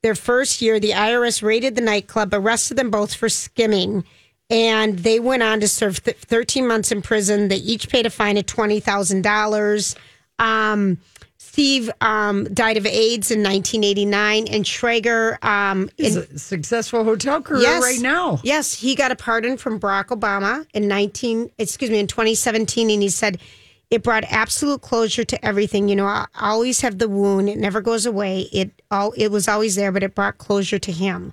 their 0.03 0.15
first 0.15 0.63
year. 0.63 0.79
The 0.79 0.91
IRS 0.91 1.43
raided 1.43 1.77
the 1.77 1.83
nightclub, 1.83 2.33
arrested 2.33 2.77
them 2.77 2.91
both 2.91 3.15
for 3.15 3.29
skimming. 3.29 4.05
And 4.51 4.99
they 4.99 5.19
went 5.21 5.43
on 5.43 5.61
to 5.61 5.69
serve 5.69 6.03
th- 6.05 6.17
13 6.19 6.67
months 6.67 6.93
in 6.93 7.03
prison. 7.03 7.49
They 7.49 7.57
each 7.57 7.89
paid 7.89 8.07
a 8.07 8.11
fine 8.11 8.37
of 8.37 8.47
$20,000. 8.47 9.97
Um, 10.39 10.99
Steve 11.55 11.89
um, 12.01 12.53
died 12.53 12.77
of 12.77 12.85
AIDS 12.85 13.31
in 13.31 13.41
1989, 13.41 14.49
and 14.49 14.65
Schrager, 14.65 15.43
um, 15.45 15.89
in, 15.99 16.19
a 16.19 16.37
successful 16.37 17.05
hotel 17.05 17.41
career 17.41 17.63
yes, 17.63 17.81
right 17.81 18.01
now. 18.01 18.41
Yes, 18.43 18.75
he 18.75 18.97
got 18.97 19.13
a 19.13 19.15
pardon 19.15 19.57
from 19.57 19.79
Barack 19.79 20.07
Obama 20.07 20.67
in 20.75 20.89
19, 20.89 21.53
excuse 21.57 21.93
me, 21.93 22.01
in 22.01 22.09
2017, 22.09 22.91
and 22.91 23.01
he 23.01 23.09
said 23.09 23.39
it 23.89 24.03
brought 24.03 24.25
absolute 24.25 24.81
closure 24.81 25.23
to 25.23 25.45
everything. 25.47 25.89
You 25.89 25.95
know, 25.95 26.07
I 26.07 26.27
I 26.35 26.51
always 26.51 26.81
have 26.81 26.99
the 26.99 27.09
wound; 27.09 27.49
it 27.49 27.59
never 27.59 27.81
goes 27.81 28.05
away. 28.05 28.49
It 28.53 28.73
all 28.91 29.13
it 29.17 29.29
was 29.29 29.47
always 29.47 29.77
there, 29.77 29.93
but 29.93 30.03
it 30.03 30.17
brought 30.17 30.39
closure 30.39 30.81
to 30.81 30.91
him. 30.91 31.33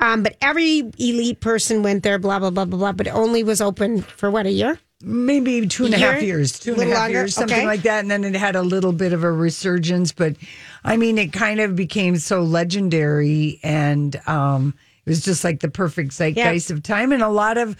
Um, 0.00 0.24
but 0.24 0.36
every 0.40 0.78
elite 0.98 1.38
person 1.38 1.84
went 1.84 2.02
there, 2.02 2.18
blah 2.18 2.40
blah 2.40 2.50
blah 2.50 2.64
blah 2.64 2.78
blah. 2.78 2.92
But 2.92 3.06
it 3.06 3.10
only 3.10 3.44
was 3.44 3.60
open 3.60 4.02
for 4.02 4.32
what 4.32 4.46
a 4.46 4.50
year. 4.50 4.80
Maybe 5.04 5.66
two 5.66 5.84
and 5.84 5.94
a 5.94 5.98
half 5.98 6.22
years, 6.22 6.58
two 6.58 6.72
and 6.72 6.82
a 6.82 6.86
half 6.86 6.94
longer? 6.94 7.12
years, 7.12 7.34
something 7.34 7.56
Okay. 7.56 7.66
like 7.66 7.82
that. 7.82 8.00
And 8.00 8.10
then 8.10 8.24
it 8.24 8.34
had 8.36 8.56
a 8.56 8.62
little 8.62 8.92
bit 8.92 9.12
of 9.12 9.22
a 9.24 9.30
resurgence. 9.32 10.12
But 10.12 10.36
I 10.84 10.96
mean, 10.96 11.18
it 11.18 11.32
kind 11.32 11.60
of 11.60 11.76
became 11.76 12.16
so 12.16 12.42
legendary 12.42 13.60
and 13.62 14.20
um, 14.26 14.74
it 15.04 15.10
was 15.10 15.22
just 15.24 15.44
like 15.44 15.60
the 15.60 15.70
perfect 15.70 16.12
zeitgeist 16.12 16.70
of 16.70 16.82
time. 16.82 17.12
And 17.12 17.22
a 17.22 17.28
lot 17.28 17.58
of 17.58 17.76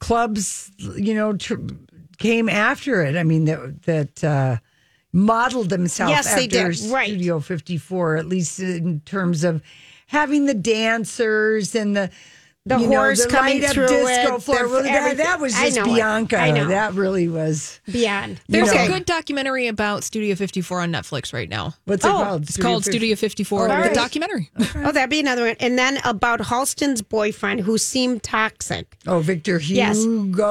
clubs, 0.00 0.70
you 0.78 1.14
know, 1.14 1.36
tr- 1.36 1.54
came 2.18 2.48
after 2.48 3.02
it. 3.02 3.16
I 3.16 3.22
mean, 3.22 3.44
that, 3.46 3.82
that 3.82 4.24
uh, 4.24 4.56
modeled 5.12 5.70
themselves 5.70 6.10
Yes, 6.10 6.26
after 6.26 6.40
they 6.40 6.46
did. 6.46 6.78
Right. 6.90 7.08
Studio 7.08 7.40
54, 7.40 8.16
at 8.16 8.26
least 8.26 8.60
in 8.60 9.00
terms 9.00 9.44
of 9.44 9.62
having 10.08 10.46
the 10.46 10.54
dancers 10.54 11.74
and 11.74 11.96
the 11.96 12.10
The 12.68 12.78
you 12.78 12.88
know, 12.88 12.98
horse 12.98 13.24
the 13.24 13.30
coming 13.30 13.54
light-up 13.60 13.72
through 13.72 13.88
disco 13.88 14.36
it, 14.36 14.42
floor. 14.42 14.58
the- 14.62 14.68
Well, 14.68 14.82
that, 14.82 15.16
that 15.16 15.40
was 15.40 15.54
I 15.54 15.64
just 15.66 15.76
know 15.76 15.82
it. 15.84 15.94
Bianca. 15.96 16.36
I 16.38 16.50
know. 16.50 16.68
That 16.68 16.94
really 16.94 17.28
was. 17.28 17.80
Beyond. 17.90 18.40
There's 18.48 18.68
Okay. 18.68 18.84
a 18.86 18.88
good 18.88 19.04
documentary 19.06 19.66
about 19.66 20.04
Studio 20.04 20.34
54 20.34 20.82
on 20.82 20.92
Netflix 20.92 21.32
right 21.32 21.48
now. 21.48 21.74
What's 21.86 22.04
it 22.04 22.08
Oh, 22.08 22.12
called? 22.12 22.42
It's 22.42 22.56
called 22.56 22.84
Studio 22.84 23.16
54, 23.16 23.62
All 23.62 23.68
the 23.68 23.74
right. 23.74 23.94
documentary. 23.94 24.50
Oh, 24.76 24.92
that'd 24.92 25.10
be 25.10 25.20
another 25.20 25.46
one. 25.46 25.56
And 25.60 25.78
then 25.78 25.98
about 26.04 26.40
Halston's 26.40 27.02
boyfriend 27.02 27.60
who 27.60 27.78
seemed 27.78 28.22
toxic. 28.22 28.96
Oh, 29.06 29.20
Victor 29.20 29.58
Hugo. 29.58 29.74
Yes. 29.76 30.04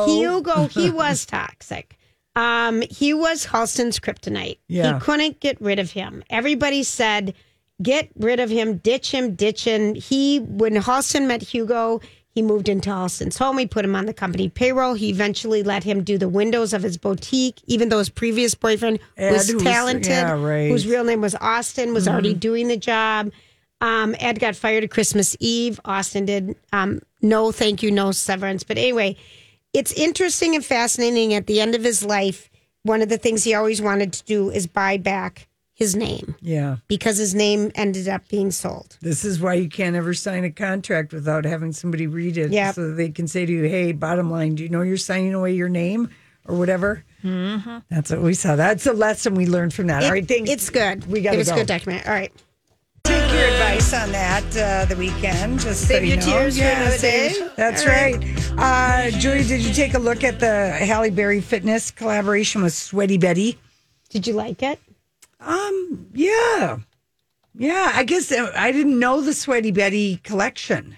Hugo, 0.10 0.68
he 0.68 0.90
was 1.04 1.26
toxic. 1.26 1.96
Um, 2.36 2.82
he 2.90 3.14
was 3.14 3.46
Halston's 3.46 4.00
kryptonite. 4.00 4.60
Yeah. 4.68 4.94
He 4.96 5.00
couldn't 5.00 5.40
get 5.40 5.60
rid 5.60 5.80
of 5.80 5.92
him. 5.92 6.24
Everybody 6.30 6.84
said, 6.84 7.34
get 7.82 8.10
rid 8.18 8.40
of 8.40 8.50
him, 8.50 8.78
ditch 8.78 9.12
him, 9.12 9.36
ditch 9.36 9.64
him. 9.64 9.96
He, 9.96 10.40
when 10.40 10.76
Halston 10.76 11.28
met 11.28 11.42
Hugo, 11.42 12.02
he 12.38 12.42
moved 12.42 12.70
into 12.70 12.90
Halston's 12.90 13.38
home. 13.38 13.58
He 13.58 13.66
put 13.66 13.84
him 13.84 13.96
on 13.96 14.06
the 14.06 14.14
company 14.14 14.50
payroll. 14.50 14.94
He 14.94 15.10
eventually 15.10 15.64
let 15.64 15.84
him 15.84 16.04
do 16.04 16.18
the 16.18 16.30
windows 16.30 16.72
of 16.74 16.84
his 16.84 16.98
boutique, 16.98 17.62
even 17.66 17.90
though 17.90 17.98
his 17.98 18.10
previous 18.10 18.54
boyfriend 18.54 19.00
Ed, 19.18 19.32
was 19.32 19.52
talented, 19.64 20.12
yeah, 20.12 20.40
right. 20.40 20.70
whose 20.70 20.86
real 20.86 21.04
name 21.04 21.22
was 21.22 21.36
Austin, 21.36 21.94
was 21.94 22.08
already 22.08 22.34
doing 22.36 22.68
the 22.68 22.78
job. 22.78 23.32
Um, 23.82 24.16
Ed 24.20 24.40
got 24.40 24.56
fired 24.56 24.84
at 24.84 24.92
Christmas 24.92 25.36
Eve. 25.40 25.80
Austin 25.86 26.26
did 26.26 26.56
um, 26.74 27.02
no 27.22 27.52
thank 27.52 27.82
you, 27.82 27.92
no 27.92 28.12
severance. 28.12 28.64
But 28.64 28.78
anyway, 28.78 29.18
it's 29.74 29.94
interesting 29.94 30.56
and 30.56 30.66
fascinating. 30.66 31.34
At 31.34 31.48
the 31.48 31.60
end 31.60 31.76
of 31.76 31.84
his 31.84 32.04
life, 32.04 32.50
one 32.84 33.02
of 33.02 33.10
the 33.10 33.18
things 33.18 33.44
he 33.44 33.54
always 33.54 33.82
wanted 33.82 34.14
to 34.14 34.24
do 34.26 34.50
is 34.50 34.68
buy 34.68 34.98
back 34.98 35.47
his 35.78 35.96
name 35.96 36.34
Yeah. 36.42 36.78
because 36.88 37.18
his 37.18 37.36
name 37.36 37.72
ended 37.76 38.08
up 38.08 38.28
being 38.30 38.50
sold. 38.50 38.98
This 39.00 39.24
is 39.24 39.40
why 39.40 39.54
you 39.54 39.70
can't 39.70 39.96
ever 39.96 40.12
sign 40.16 40.44
a 40.44 40.50
contract 40.50 41.14
without 41.14 41.46
having 41.46 41.72
somebody 41.72 42.08
read 42.08 42.36
it 42.36 42.52
Yep. 42.52 42.74
so 42.76 42.88
that 42.90 42.94
they 42.96 43.10
can 43.10 43.28
say 43.28 43.46
to 43.46 43.52
you, 43.52 43.64
hey, 43.66 43.92
bottom 43.92 44.32
line, 44.32 44.56
do 44.56 44.64
you 44.64 44.70
know 44.70 44.82
you're 44.82 44.98
signing 44.98 45.36
away 45.36 45.54
your 45.54 45.70
name 45.70 46.10
or 46.46 46.56
whatever? 46.58 47.04
Mm-hmm. 47.24 47.78
That's 47.92 48.10
what 48.10 48.22
we 48.24 48.34
saw. 48.34 48.56
That's 48.56 48.88
a 48.88 48.94
lesson 48.94 49.36
we 49.36 49.46
learned 49.46 49.72
from 49.76 49.86
that. 49.88 50.02
It- 50.02 50.06
All 50.08 50.12
right, 50.14 50.28
thanks. 50.28 50.50
It's 50.50 50.70
good. 50.72 51.06
We 51.06 51.22
got 51.22 51.30
It 51.30 51.34
to 51.34 51.38
was 51.42 51.50
go. 51.50 51.54
a 51.54 51.58
good 51.60 51.68
document. 51.68 52.08
All 52.08 52.14
right. 52.14 52.32
Take 53.04 53.32
your 53.32 53.44
advice 53.44 53.94
on 53.94 54.12
that 54.14 54.44
uh, 54.58 54.86
the 54.86 54.96
weekend. 54.96 55.60
Just 55.60 55.82
so 55.82 55.88
Save 55.90 56.04
you 56.06 56.10
your 56.10 56.18
know. 56.18 56.26
tears 56.26 56.58
for 56.58 56.64
another 56.66 56.98
save- 56.98 57.34
day. 57.36 57.50
That's 57.56 57.84
All 57.84 57.90
right. 57.90 58.24
Uh, 58.58 59.12
Julie, 59.20 59.44
did 59.44 59.62
you 59.62 59.74
take 59.76 59.94
a 59.94 60.00
look 60.00 60.24
at 60.24 60.40
the 60.40 60.72
Halle 60.72 61.12
Berry 61.12 61.40
Fitness 61.40 61.92
collaboration 61.92 62.64
with 62.64 62.74
Sweaty 62.74 63.18
Betty? 63.20 63.60
Did 64.10 64.26
you 64.26 64.34
like 64.34 64.64
it? 64.64 64.80
Um, 65.40 66.08
yeah. 66.14 66.78
Yeah, 67.56 67.92
I 67.96 68.04
guess 68.04 68.32
uh, 68.32 68.52
I 68.56 68.72
didn't 68.72 69.00
know 69.00 69.22
the 69.22 69.34
Sweaty 69.34 69.72
Betty 69.72 70.18
collection. 70.18 70.98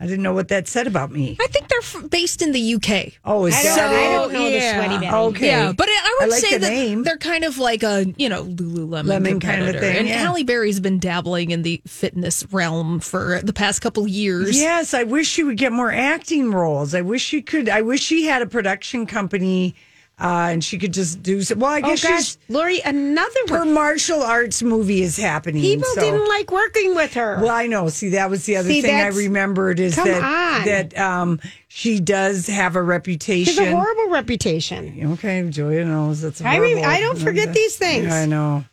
I 0.00 0.06
didn't 0.06 0.24
know 0.24 0.32
what 0.32 0.48
that 0.48 0.66
said 0.66 0.88
about 0.88 1.12
me. 1.12 1.36
I 1.40 1.46
think 1.46 1.68
they're 1.68 1.78
f- 1.78 2.10
based 2.10 2.42
in 2.42 2.50
the 2.50 2.74
UK. 2.74 3.12
Oh, 3.24 3.46
is 3.46 3.54
I 3.54 3.62
don't, 3.62 3.76
that 3.76 3.94
I 3.94 4.12
don't 4.12 4.32
know 4.32 4.48
yeah. 4.48 4.72
the 4.72 4.88
sweaty 4.88 5.04
Betty. 5.06 5.16
Okay. 5.16 5.46
Yeah, 5.46 5.70
but 5.70 5.86
I 5.88 6.16
would 6.18 6.24
I 6.24 6.30
like 6.32 6.40
say 6.40 6.50
the 6.54 6.58
that 6.58 6.70
name. 6.70 7.04
they're 7.04 7.16
kind 7.18 7.44
of 7.44 7.58
like 7.58 7.84
a 7.84 8.12
you 8.16 8.28
know 8.28 8.42
Lululemon 8.42 9.06
Lemon 9.06 9.38
kind 9.38 9.62
of 9.62 9.68
a 9.68 9.78
thing, 9.78 9.96
And 9.98 10.08
yeah. 10.08 10.16
Halle 10.16 10.42
Berry's 10.42 10.80
been 10.80 10.98
dabbling 10.98 11.52
in 11.52 11.62
the 11.62 11.80
fitness 11.86 12.44
realm 12.50 12.98
for 12.98 13.42
the 13.44 13.52
past 13.52 13.80
couple 13.80 14.08
years. 14.08 14.58
Yes, 14.58 14.92
I 14.92 15.04
wish 15.04 15.28
she 15.28 15.44
would 15.44 15.56
get 15.56 15.70
more 15.70 15.92
acting 15.92 16.50
roles. 16.50 16.96
I 16.96 17.02
wish 17.02 17.22
she 17.22 17.40
could. 17.40 17.68
I 17.68 17.82
wish 17.82 18.02
she 18.02 18.24
had 18.26 18.42
a 18.42 18.46
production 18.46 19.06
company 19.06 19.76
uh, 20.22 20.50
and 20.52 20.62
she 20.62 20.78
could 20.78 20.92
just 20.92 21.22
do. 21.22 21.42
Some, 21.42 21.58
well, 21.58 21.72
I 21.72 21.78
Oh 21.80 21.88
guess 21.88 22.02
gosh, 22.02 22.18
she's 22.24 22.38
Lori, 22.48 22.80
another 22.84 23.40
her 23.48 23.58
one. 23.60 23.72
martial 23.74 24.22
arts 24.22 24.62
movie 24.62 25.02
is 25.02 25.16
happening. 25.16 25.60
People 25.62 25.88
so- 25.94 26.00
didn't 26.00 26.28
like 26.28 26.50
working 26.52 26.94
with 26.94 27.14
her. 27.14 27.38
Well, 27.40 27.50
I 27.50 27.66
know. 27.66 27.88
See, 27.88 28.10
that 28.10 28.30
was 28.30 28.46
the 28.46 28.56
other 28.56 28.68
See, 28.68 28.82
thing 28.82 28.94
I 28.94 29.08
remembered 29.08 29.80
is 29.80 29.96
that 29.96 30.22
on. 30.22 30.64
that 30.66 30.96
um, 30.98 31.40
she 31.68 31.98
does 32.00 32.46
have 32.46 32.76
a 32.76 32.82
reputation. 32.82 33.52
She 33.54 33.60
has 33.64 33.72
a 33.72 33.76
horrible 33.76 34.10
reputation. 34.10 35.12
Okay, 35.14 35.48
Julia 35.50 35.84
knows 35.84 36.20
that's 36.22 36.40
I 36.40 36.56
re- 36.58 36.70
horrible. 36.72 36.90
I 36.90 37.00
don't 37.00 37.18
forget 37.18 37.52
these 37.52 37.76
things. 37.76 38.12
I 38.12 38.26
know. 38.26 38.64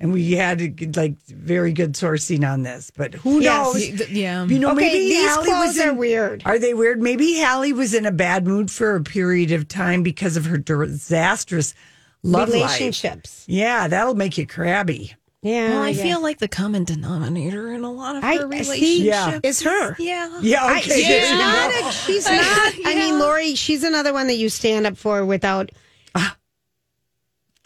And 0.00 0.12
we 0.12 0.32
had 0.32 0.96
like 0.96 1.16
very 1.28 1.72
good 1.72 1.92
sourcing 1.94 2.46
on 2.50 2.62
this, 2.62 2.90
but 2.96 3.14
who 3.14 3.40
Yes. 3.40 3.54
knows? 3.74 3.74
Y- 3.74 3.96
th- 3.96 4.10
yeah. 4.10 4.44
You 4.44 4.58
know, 4.58 4.72
Okay, 4.72 4.80
maybe 4.86 4.98
these 4.98 5.28
Halle 5.28 5.44
clothes 5.44 5.66
was 5.68 5.78
in, 5.78 5.88
are 5.90 5.94
weird. 5.94 6.42
Are 6.44 6.58
they 6.58 6.74
weird? 6.74 7.00
Maybe 7.00 7.34
Halle 7.34 7.72
was 7.72 7.94
in 7.94 8.04
a 8.04 8.10
bad 8.10 8.44
mood 8.46 8.70
for 8.72 8.96
a 8.96 9.02
period 9.02 9.52
of 9.52 9.68
time 9.68 10.02
because 10.02 10.36
of 10.36 10.46
her 10.46 10.58
disastrous 10.58 11.74
love 12.24 12.48
life. 12.48 12.54
Relationships. 12.56 13.44
Yeah, 13.46 13.86
that'll 13.88 14.14
make 14.16 14.36
you 14.36 14.46
crabby. 14.46 15.14
Yeah. 15.42 15.70
Well, 15.70 15.82
I 15.82 15.92
guess. 15.92 16.02
feel 16.02 16.22
like 16.22 16.38
the 16.38 16.48
common 16.48 16.84
denominator 16.84 17.70
in 17.72 17.84
a 17.84 17.92
lot 17.92 18.16
of 18.16 18.24
I- 18.24 18.36
her 18.38 18.52
I 18.52 18.62
see. 18.62 19.04
relationships. 19.04 19.04
Yeah. 19.04 19.40
It's 19.44 19.62
her. 19.62 19.94
Yeah. 19.98 20.40
Yeah, 20.42 20.64
I, 20.64 20.78
okay. 20.78 20.90
she's 20.90 21.06
there 21.08 21.30
you 21.32 21.38
not. 21.38 21.70
A, 21.88 21.92
she's 21.92 22.24
not. 22.24 22.74
I 22.86 22.94
mean, 22.96 23.18
Lori. 23.20 23.54
She's 23.54 23.84
another 23.84 24.12
one 24.12 24.26
that 24.26 24.36
you 24.36 24.48
stand 24.48 24.86
up 24.86 24.96
for 24.96 25.24
without. 25.24 25.70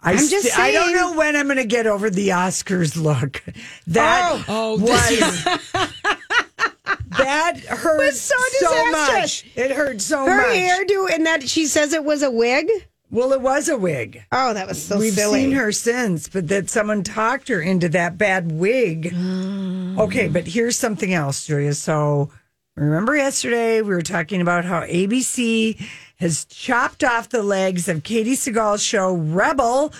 I, 0.00 0.12
I'm 0.12 0.18
just 0.18 0.46
st- 0.46 0.58
I 0.58 0.70
don't 0.72 0.94
know 0.94 1.14
when 1.16 1.34
I'm 1.34 1.46
going 1.46 1.56
to 1.56 1.64
get 1.64 1.86
over 1.86 2.08
the 2.08 2.28
Oscars 2.28 2.96
look. 3.00 3.42
That 3.88 4.44
Oh, 4.48 4.76
oh 4.78 4.78
was 4.78 5.44
that 7.18 7.58
hurt 7.68 8.14
so 8.14 8.34
so 8.60 8.90
much. 8.92 9.44
It 9.56 9.70
hurt 9.72 10.00
so 10.00 10.24
Her 10.24 10.36
much. 10.36 10.46
Her 10.46 10.52
hairdo 10.84 11.10
and 11.12 11.26
that 11.26 11.48
she 11.48 11.66
says 11.66 11.92
it 11.92 12.04
was 12.04 12.22
a 12.22 12.30
wig. 12.30 12.68
Well, 13.10 13.32
it 13.32 13.40
was 13.40 13.68
a 13.70 13.76
wig. 13.78 14.22
Oh, 14.30 14.52
that 14.54 14.68
was 14.68 14.82
so 14.84 14.98
We've 14.98 15.14
silly. 15.14 15.40
seen 15.40 15.52
her 15.52 15.72
since, 15.72 16.28
but 16.28 16.46
that 16.48 16.68
someone 16.68 17.02
talked 17.02 17.48
her 17.48 17.60
into 17.60 17.88
that 17.90 18.18
bad 18.18 18.52
wig. 18.52 19.14
Okay, 19.98 20.28
but 20.28 20.46
here's 20.46 20.76
something 20.76 21.12
else, 21.12 21.44
Julia. 21.44 21.74
So 21.74 22.30
remember 22.78 23.16
yesterday 23.16 23.82
we 23.82 23.90
were 23.90 24.02
talking 24.02 24.40
about 24.40 24.64
how 24.64 24.80
ABC 24.82 25.80
has 26.20 26.44
chopped 26.46 27.04
off 27.04 27.28
the 27.28 27.42
legs 27.42 27.88
of 27.88 28.02
Katey 28.02 28.32
Sagal's 28.36 28.82
show 28.82 29.14
Rebel, 29.14 29.92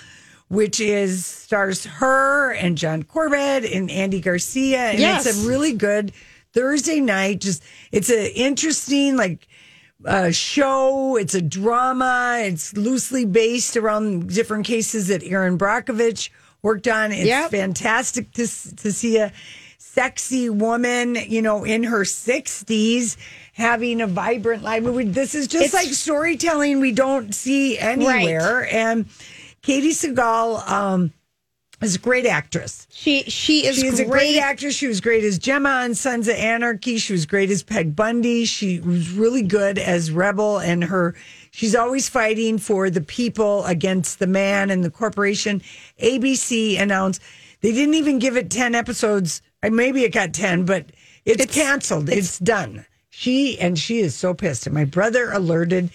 which 0.49 0.81
is 0.81 1.25
stars 1.27 1.85
her 1.85 2.53
and 2.55 2.77
John 2.79 3.03
Corbett 3.03 3.65
and 3.65 3.91
Andy 3.91 4.21
Garcia, 4.21 4.79
and 4.91 4.99
Yes. 4.99 5.27
it's 5.27 5.45
a 5.45 5.49
really 5.49 5.73
good 5.73 6.13
Thursday 6.55 7.01
night. 7.01 7.41
Just 7.41 7.63
it's 7.93 8.11
an 8.11 8.27
interesting 8.35 9.17
like 9.17 9.47
uh, 10.07 10.31
show. 10.31 11.17
It's 11.17 11.35
a 11.35 11.43
drama. 11.43 12.39
It's 12.43 12.77
loosely 12.77 13.25
based 13.25 13.77
around 13.77 14.29
different 14.33 14.65
cases 14.67 15.09
that 15.09 15.23
Erin 15.25 15.59
Brockovich 15.59 16.31
worked 16.63 16.89
on. 16.89 17.13
It's 17.13 17.27
Yep. 17.27 17.51
fantastic 17.51 18.33
to 18.33 18.47
to 18.77 18.93
see 18.93 19.19
a 19.19 19.33
sexy 19.93 20.49
woman, 20.51 21.17
you 21.17 21.43
know, 21.43 21.65
in 21.65 21.83
her 21.85 22.05
sixties 22.05 23.17
having 23.55 24.01
a 24.01 24.07
vibrant 24.07 24.63
life. 24.63 24.85
This 24.85 25.35
is 25.35 25.49
just 25.49 25.67
It's- 25.67 25.73
like 25.85 25.93
storytelling 25.95 26.81
we 26.81 26.93
don't 26.93 27.35
see 27.35 27.79
anywhere. 27.79 28.69
And 28.73 29.07
Katey 29.63 29.91
Sagal 29.91 30.69
um, 30.71 31.13
is 31.81 31.97
a 31.97 31.99
great 31.99 32.27
actress. 32.27 32.87
she 32.91 33.23
she 33.25 33.67
is 33.67 33.77
She 33.79 33.87
is 33.87 33.99
a 34.01 34.05
great. 34.05 34.35
great 34.35 34.39
actress. 34.39 34.75
She 34.75 34.87
was 34.87 35.01
great 35.01 35.25
as 35.25 35.39
Gemma 35.39 35.69
on 35.71 35.95
Sons 35.95 36.29
of 36.29 36.37
Anarchy. 36.37 36.99
She 36.99 37.13
was 37.13 37.27
great 37.27 37.51
as 37.51 37.63
Peg 37.63 37.97
Bundy. 37.97 38.45
She 38.45 38.81
was 38.81 39.11
really 39.11 39.43
good 39.43 39.79
as 39.79 40.11
Rebel, 40.11 40.59
and 40.59 40.85
her. 40.85 41.15
She's 41.51 41.75
always 41.75 42.09
fighting 42.09 42.59
for 42.59 42.91
the 42.91 43.01
people 43.01 43.65
against 43.65 44.19
the 44.21 44.27
man 44.29 44.71
and 44.71 44.85
the 44.85 44.91
corporation. 44.91 45.63
ABC 46.01 46.79
announced 46.81 47.21
they 47.63 47.73
didn't 47.73 47.95
even 47.95 48.19
give 48.21 48.37
it 48.37 48.51
ten 48.51 48.75
episodes. 48.77 49.43
Uh, 49.63 49.71
Maybe 49.71 50.05
it 50.05 50.13
got 50.13 50.33
ten, 50.33 50.65
but 50.65 50.87
it's, 51.25 51.55
canceled. 51.55 52.09
It's, 52.09 52.39
done. 52.39 52.87
She 53.11 53.59
and 53.59 53.79
she 53.79 53.99
is 53.99 54.15
so 54.15 54.35
pissed. 54.35 54.67
And 54.67 54.75
my 54.75 54.85
brother 54.85 55.33
alerted 55.33 55.91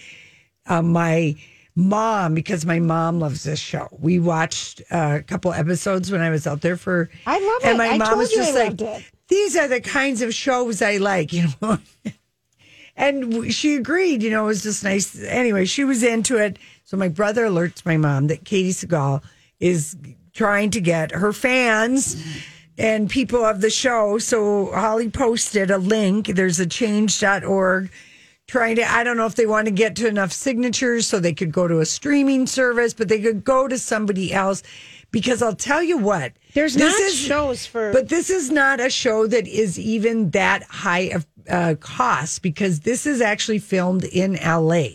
uh, 0.66 0.82
my 0.82 1.36
mom 1.74 2.34
because 2.34 2.64
my 2.64 2.78
mom 2.78 3.18
loves 3.20 3.44
this 3.44 3.58
show. 3.58 3.88
We 3.90 4.18
watched 4.20 4.82
uh, 4.90 5.18
a 5.20 5.22
couple 5.22 5.52
episodes 5.52 6.10
when 6.10 6.20
I 6.20 6.30
was 6.30 6.46
out 6.46 6.60
there 6.60 6.76
for. 6.76 7.10
I 7.26 7.38
love 7.38 7.60
and 7.64 7.74
it. 7.74 7.78
my 7.78 7.88
I 7.94 7.98
mom 7.98 8.18
was 8.18 8.30
just 8.30 8.54
like, 8.54 8.80
"These 9.28 9.56
are 9.56 9.68
the 9.68 9.80
kinds 9.80 10.22
of 10.22 10.34
shows 10.34 10.82
I 10.82 10.98
like," 10.98 11.32
you 11.32 11.46
know. 11.60 11.78
and 12.96 13.52
she 13.52 13.76
agreed. 13.76 14.22
You 14.22 14.30
know, 14.30 14.44
it 14.44 14.48
was 14.48 14.62
just 14.62 14.84
nice. 14.84 15.20
Anyway, 15.22 15.64
she 15.64 15.84
was 15.84 16.02
into 16.02 16.36
it. 16.36 16.58
So 16.84 16.96
my 16.96 17.08
brother 17.08 17.46
alerts 17.46 17.84
my 17.86 17.96
mom 17.96 18.26
that 18.28 18.44
Katey 18.44 18.68
Sagal 18.68 19.22
is 19.58 19.96
trying 20.34 20.70
to 20.70 20.80
get 20.80 21.12
her 21.12 21.32
fans 21.32 22.22
and 22.78 23.08
people 23.08 23.44
of 23.44 23.60
the 23.60 23.70
show. 23.70 24.18
So 24.18 24.72
Holly 24.72 25.08
posted 25.08 25.70
a 25.70 25.78
link. 25.78 26.26
There's 26.28 26.60
a 26.60 26.66
change.org 26.66 27.90
trying 28.46 28.76
to, 28.76 28.82
I 28.90 29.04
don't 29.04 29.16
know 29.16 29.26
if 29.26 29.36
they 29.36 29.46
want 29.46 29.66
to 29.66 29.70
get 29.72 29.96
to 29.96 30.06
enough 30.08 30.32
signatures 30.32 31.06
so 31.06 31.18
they 31.18 31.32
could 31.32 31.52
go 31.52 31.66
to 31.66 31.80
a 31.80 31.86
streaming 31.86 32.46
service, 32.46 32.92
but 32.92 33.08
they 33.08 33.20
could 33.20 33.44
go 33.44 33.68
to 33.68 33.78
somebody 33.78 34.32
else. 34.34 34.62
Because 35.10 35.42
I'll 35.42 35.54
tell 35.54 35.82
you 35.82 35.96
what, 35.96 36.32
There's 36.54 36.74
this 36.74 36.98
not 37.00 37.28
shows 37.28 37.66
for- 37.66 37.92
but 37.92 38.08
this 38.08 38.30
is 38.30 38.50
not 38.50 38.80
a 38.80 38.90
show 38.90 39.28
that 39.28 39.46
is 39.46 39.78
even 39.78 40.30
that 40.30 40.64
high 40.64 41.10
of 41.14 41.24
uh, 41.48 41.76
cost 41.78 42.42
because 42.42 42.80
this 42.80 43.06
is 43.06 43.20
actually 43.20 43.60
filmed 43.60 44.04
in 44.04 44.34
LA. 44.44 44.88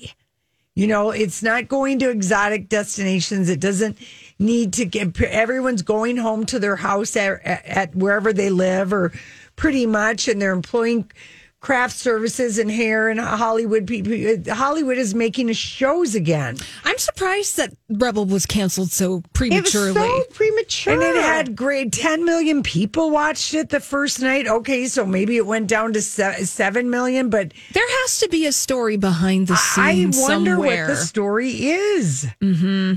You 0.76 0.88
know, 0.88 1.12
it's 1.12 1.42
not 1.42 1.68
going 1.70 2.00
to 2.00 2.10
exotic 2.10 2.68
destinations. 2.70 3.50
It 3.50 3.60
doesn't 3.62 3.98
need 4.40 4.74
to 4.74 4.86
get 4.86 5.20
everyone's 5.22 5.82
going 5.82 6.18
home 6.18 6.46
to 6.48 6.60
their 6.60 6.78
house 6.78 7.16
at, 7.16 7.46
at 7.46 7.96
wherever 7.96 8.34
they 8.34 8.50
live 8.50 8.94
or 8.94 9.12
pretty 9.56 9.86
much, 9.86 10.28
and 10.28 10.42
they're 10.42 10.54
employing 10.54 11.12
craft 11.60 11.98
services 11.98 12.58
and 12.58 12.72
hair 12.72 13.10
and 13.10 13.20
Hollywood 13.20 13.86
people. 13.86 14.14
Hollywood 14.54 14.98
is 14.98 15.14
making 15.14 15.52
shows 15.52 16.16
again. 16.16 16.58
I'm 16.86 16.98
surprised 16.98 17.58
that 17.58 17.74
Rebel 17.90 18.26
was 18.26 18.46
canceled 18.46 18.92
so 18.92 19.06
it 19.06 19.16
was 19.16 19.24
prematurely. 19.34 19.94
so 19.94 20.24
premature. 20.34 20.94
And 20.94 21.02
it 21.02 21.22
had 21.22 21.56
great 21.56 21.92
10 21.92 22.24
million 22.24 22.64
people 22.64 23.12
watched 23.12 23.54
it 23.54 23.70
the 23.70 23.82
first 23.82 24.22
night. 24.22 24.48
Okay, 24.48 24.88
so 24.88 25.06
maybe 25.06 25.36
it 25.36 25.46
went 25.46 25.68
down 25.68 25.94
to 25.94 26.02
7 26.02 26.90
million, 26.90 27.30
but 27.30 27.54
there 27.74 27.90
has 28.04 28.20
to 28.20 28.30
be 28.30 28.46
a 28.46 28.54
story 28.54 28.98
behind 28.98 29.48
the 29.48 29.58
scenes. 29.58 30.18
I 30.18 30.22
wonder 30.22 30.52
somewhere. 30.52 30.88
what 30.88 30.94
the 30.94 30.96
story 30.96 31.50
is. 31.52 32.26
Mm-hmm. 32.42 32.94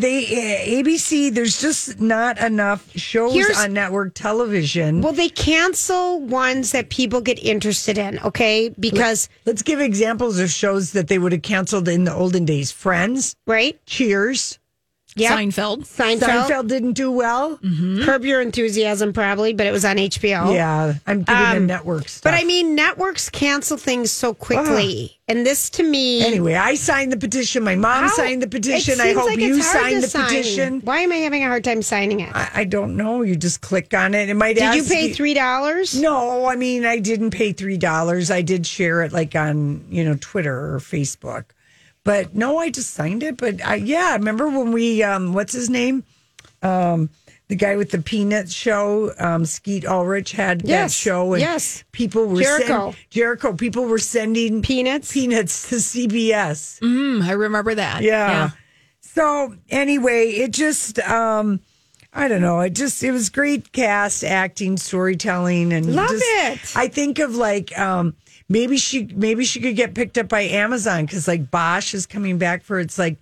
They 0.00 0.24
uh, 0.24 0.82
ABC. 0.84 1.34
There's 1.34 1.60
just 1.60 2.00
not 2.00 2.38
enough 2.38 2.88
shows 2.96 3.34
Here's- 3.34 3.58
on 3.58 3.72
network 3.72 4.14
television. 4.14 5.02
well, 5.02 5.12
they 5.12 5.28
cancel 5.28 6.20
ones 6.20 6.72
that 6.72 6.88
people 6.88 7.20
get 7.20 7.38
interested 7.42 7.98
in. 7.98 8.18
Okay, 8.20 8.70
because 8.80 9.28
Let's 9.44 9.62
give 9.62 9.80
examples 9.80 10.38
of 10.38 10.50
shows 10.50 10.92
that 10.92 11.08
they 11.08 11.18
would 11.18 11.32
have 11.32 11.42
canceled 11.42 11.88
in 11.88 12.04
the 12.04 12.14
olden 12.14 12.44
days. 12.44 12.70
Friends, 12.72 13.34
right, 13.46 13.78
Cheers, 13.86 14.58
yeah, 15.14 15.36
Seinfeld. 15.36 15.80
Seinfeld, 15.86 16.20
Seinfeld 16.48 16.68
didn't 16.68 16.92
do 16.92 17.10
well. 17.10 17.58
Curb 18.04 18.24
Your 18.24 18.40
Enthusiasm, 18.40 19.12
probably, 19.12 19.52
but 19.52 19.66
it 19.66 19.72
was 19.72 19.84
on 19.84 19.96
HBO. 19.96 20.54
Yeah, 20.54 20.94
I'm 21.06 21.22
giving 21.22 21.42
them 21.42 21.56
Um, 21.58 21.66
network 21.66 22.08
stuff. 22.08 22.22
But 22.30 22.34
I 22.40 22.44
mean, 22.44 22.74
networks 22.74 23.28
cancel 23.28 23.76
things 23.76 24.10
so 24.10 24.32
quickly, 24.34 25.18
and 25.28 25.46
this 25.46 25.70
to 25.70 25.82
me. 25.82 26.24
anyway, 26.24 26.54
I 26.54 26.74
signed 26.74 27.12
the 27.12 27.16
petition. 27.16 27.62
My 27.62 27.74
mom 27.74 28.04
how- 28.04 28.08
signed 28.14 28.42
the 28.42 28.46
petition. 28.46 29.00
I 29.00 29.12
hope 29.12 29.26
like 29.26 29.38
you 29.38 29.62
signed 29.62 30.02
the 30.02 30.08
sign. 30.08 30.24
petition. 30.26 30.80
Why 30.84 31.00
am 31.00 31.12
I 31.12 31.16
having 31.16 31.44
a 31.44 31.48
hard 31.48 31.64
time 31.64 31.82
signing 31.82 32.20
it? 32.20 32.30
I, 32.34 32.50
I 32.54 32.64
don't 32.64 32.96
know. 32.96 33.22
You 33.22 33.36
just 33.36 33.60
click 33.60 33.92
on 33.94 34.14
it. 34.14 34.28
It 34.28 34.34
might 34.34 34.56
Did 34.56 34.74
you 34.74 34.82
pay 34.84 35.12
three 35.12 35.34
dollars? 35.34 36.00
No, 36.00 36.46
I 36.46 36.56
mean 36.56 36.84
I 36.84 36.98
didn't 36.98 37.30
pay 37.30 37.52
three 37.52 37.76
dollars. 37.78 38.30
I 38.30 38.42
did 38.42 38.66
share 38.66 39.02
it 39.02 39.12
like 39.12 39.34
on 39.34 39.84
you 39.90 40.04
know 40.04 40.16
Twitter 40.20 40.74
or 40.74 40.78
Facebook, 40.80 41.44
but 42.04 42.34
no, 42.34 42.58
I 42.58 42.70
just 42.70 42.90
signed 42.94 43.22
it. 43.22 43.36
But 43.36 43.64
I, 43.64 43.76
yeah, 43.76 44.08
I 44.12 44.16
remember 44.16 44.48
when 44.48 44.72
we 44.72 45.02
um, 45.02 45.32
what's 45.34 45.52
his 45.52 45.70
name, 45.70 46.04
um, 46.62 47.10
the 47.48 47.56
guy 47.56 47.76
with 47.76 47.90
the 47.90 47.98
Peanuts 48.00 48.52
show, 48.52 49.12
um, 49.18 49.44
Skeet 49.44 49.84
Ulrich 49.84 50.32
had 50.32 50.62
that 50.62 50.90
show, 50.90 51.34
and 51.34 51.40
yes. 51.42 51.84
people 51.92 52.26
were 52.26 52.40
Jericho. 52.40 52.92
send- 52.92 52.96
Jericho. 53.10 53.52
People 53.54 53.84
were 53.84 53.98
sending 53.98 54.62
Peanuts? 54.62 55.12
peanuts 55.12 55.68
to 55.68 55.76
CBS. 55.76 56.80
Mm, 56.80 57.22
I 57.22 57.32
remember 57.32 57.74
that. 57.74 58.02
Yeah. 58.02 58.50
So 59.00 59.54
anyway, 59.68 60.28
it 60.30 60.52
just 60.52 60.98
um 61.00 61.60
I 62.14 62.28
don't 62.28 62.40
know. 62.40 62.60
It 62.60 62.74
just 62.74 63.02
it 63.04 63.10
was 63.10 63.28
great 63.28 63.72
cast, 63.72 64.24
acting, 64.24 64.76
storytelling, 64.78 65.72
and 65.72 65.94
Love 65.94 66.08
just- 66.10 66.24
it. 66.26 66.76
I 66.76 66.88
think 66.88 67.18
of 67.18 67.34
like 67.36 67.78
um 67.78 68.14
maybe 68.48 68.76
she 68.76 69.08
maybe 69.14 69.44
she 69.44 69.60
could 69.60 69.76
get 69.76 69.94
picked 69.94 70.18
up 70.18 70.28
by 70.28 70.42
Amazon 70.42 71.06
because 71.06 71.28
like 71.28 71.50
Bosch 71.50 71.94
is 71.94 72.06
coming 72.06 72.38
back 72.38 72.62
for 72.62 72.78
its 72.80 72.98
like 72.98 73.18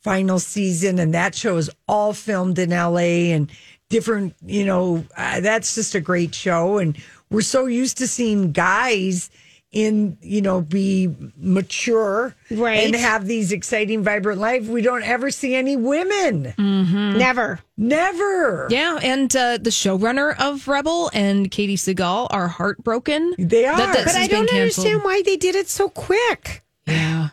final 0.00 0.38
season, 0.38 0.98
and 0.98 1.14
that 1.14 1.34
show 1.34 1.56
is 1.56 1.70
all 1.88 2.12
filmed 2.12 2.58
in 2.58 2.72
L.A. 2.72 3.32
and 3.32 3.50
different. 3.88 4.34
You 4.44 4.64
know, 4.64 5.04
uh, 5.16 5.40
that's 5.40 5.74
just 5.74 5.94
a 5.94 6.00
great 6.00 6.34
show, 6.34 6.78
and 6.78 6.96
we're 7.30 7.42
so 7.42 7.66
used 7.66 7.98
to 7.98 8.06
seeing 8.06 8.52
guys 8.52 9.30
in 9.72 10.18
you 10.20 10.42
know 10.42 10.60
be 10.60 11.08
mature 11.38 12.34
Right. 12.50 12.84
and 12.84 12.94
have 12.94 13.26
these 13.26 13.52
exciting 13.52 14.02
vibrant 14.04 14.38
life 14.38 14.66
we 14.66 14.82
don't 14.82 15.02
ever 15.02 15.30
see 15.30 15.54
any 15.54 15.76
women 15.76 16.52
Never. 16.58 17.60
never 17.78 18.66
Yeah, 18.70 18.98
and 19.02 19.34
uh, 19.34 19.56
the 19.58 19.70
showrunner 19.70 20.38
of 20.38 20.68
Rebel 20.68 21.10
and 21.14 21.50
Katey 21.50 21.74
Sagal 21.74 22.26
are 22.30 22.48
heartbroken. 22.48 23.34
They 23.38 23.64
are. 23.64 23.76
that 23.76 23.94
this 23.94 24.04
But 24.04 24.14
has 24.14 24.16
I 24.16 24.28
been 24.28 24.30
don't 24.44 24.50
canceled. 24.50 24.86
understand 24.86 25.04
why 25.04 25.22
they 25.24 25.36
did 25.36 25.54
it 25.54 25.68
so 25.68 25.88
quick. 25.88 26.62
Yeah. 26.86 27.28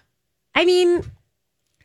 I 0.55 0.63
mean, 0.65 1.03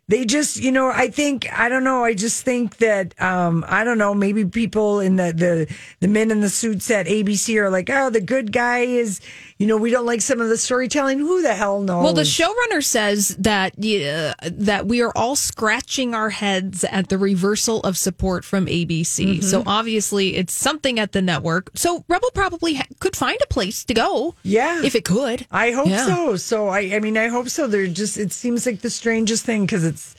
they 0.06 0.26
just 0.26 0.58
you 0.62 0.70
know 0.70 0.90
i 0.90 1.08
think 1.08 1.46
i 1.58 1.66
don't 1.66 1.82
know 1.82 2.04
i 2.04 2.12
just 2.12 2.44
think 2.44 2.76
that 2.76 3.18
um 3.22 3.64
i 3.66 3.82
don't 3.84 3.96
know 3.96 4.12
maybe 4.12 4.44
people 4.44 5.00
in 5.00 5.16
the 5.16 5.32
the 5.32 5.74
the 6.00 6.08
men 6.08 6.30
in 6.30 6.42
the 6.42 6.50
suits 6.50 6.90
at 6.90 7.06
abc 7.06 7.56
are 7.56 7.70
like 7.70 7.88
oh 7.88 8.10
the 8.10 8.20
good 8.20 8.52
guy 8.52 8.80
is 8.80 9.22
you 9.58 9.66
know 9.66 9.76
we 9.76 9.90
don't 9.90 10.06
like 10.06 10.20
some 10.20 10.40
of 10.40 10.48
the 10.48 10.56
storytelling 10.56 11.18
who 11.18 11.40
the 11.42 11.54
hell 11.54 11.80
knows 11.80 12.02
Well, 12.04 12.12
the 12.12 12.22
showrunner 12.22 12.82
says 12.82 13.36
that 13.38 13.74
uh, 13.78 14.34
that 14.50 14.86
we 14.86 15.00
are 15.02 15.12
all 15.14 15.36
scratching 15.36 16.14
our 16.14 16.30
heads 16.30 16.84
at 16.84 17.08
the 17.08 17.18
reversal 17.18 17.80
of 17.82 17.96
support 17.96 18.44
from 18.44 18.66
ABC. 18.66 19.42
So 19.44 19.62
obviously, 19.66 20.36
it's 20.36 20.52
something 20.54 20.98
at 20.98 21.12
the 21.12 21.22
network. 21.22 21.70
So 21.74 22.04
Rebel 22.08 22.30
probably 22.34 22.74
ha- 22.74 22.86
could 23.00 23.16
find 23.16 23.38
a 23.42 23.46
place 23.46 23.84
to 23.84 23.94
go. 23.94 24.34
Yeah. 24.42 24.82
if 24.82 24.94
it 24.94 25.04
could. 25.04 25.46
I 25.50 25.70
hope 25.70 25.88
Yeah. 25.88 26.06
so. 26.06 26.36
So 26.36 26.68
I, 26.68 26.80
I 26.96 27.00
mean, 27.00 27.16
I 27.16 27.28
hope 27.28 27.48
so. 27.48 27.66
They're 27.66 27.86
just. 27.86 28.18
It 28.18 28.32
seems 28.32 28.66
like 28.66 28.80
the 28.80 28.90
strangest 28.90 29.44
thing 29.44 29.64
because 29.66 29.84
it's, 29.84 30.14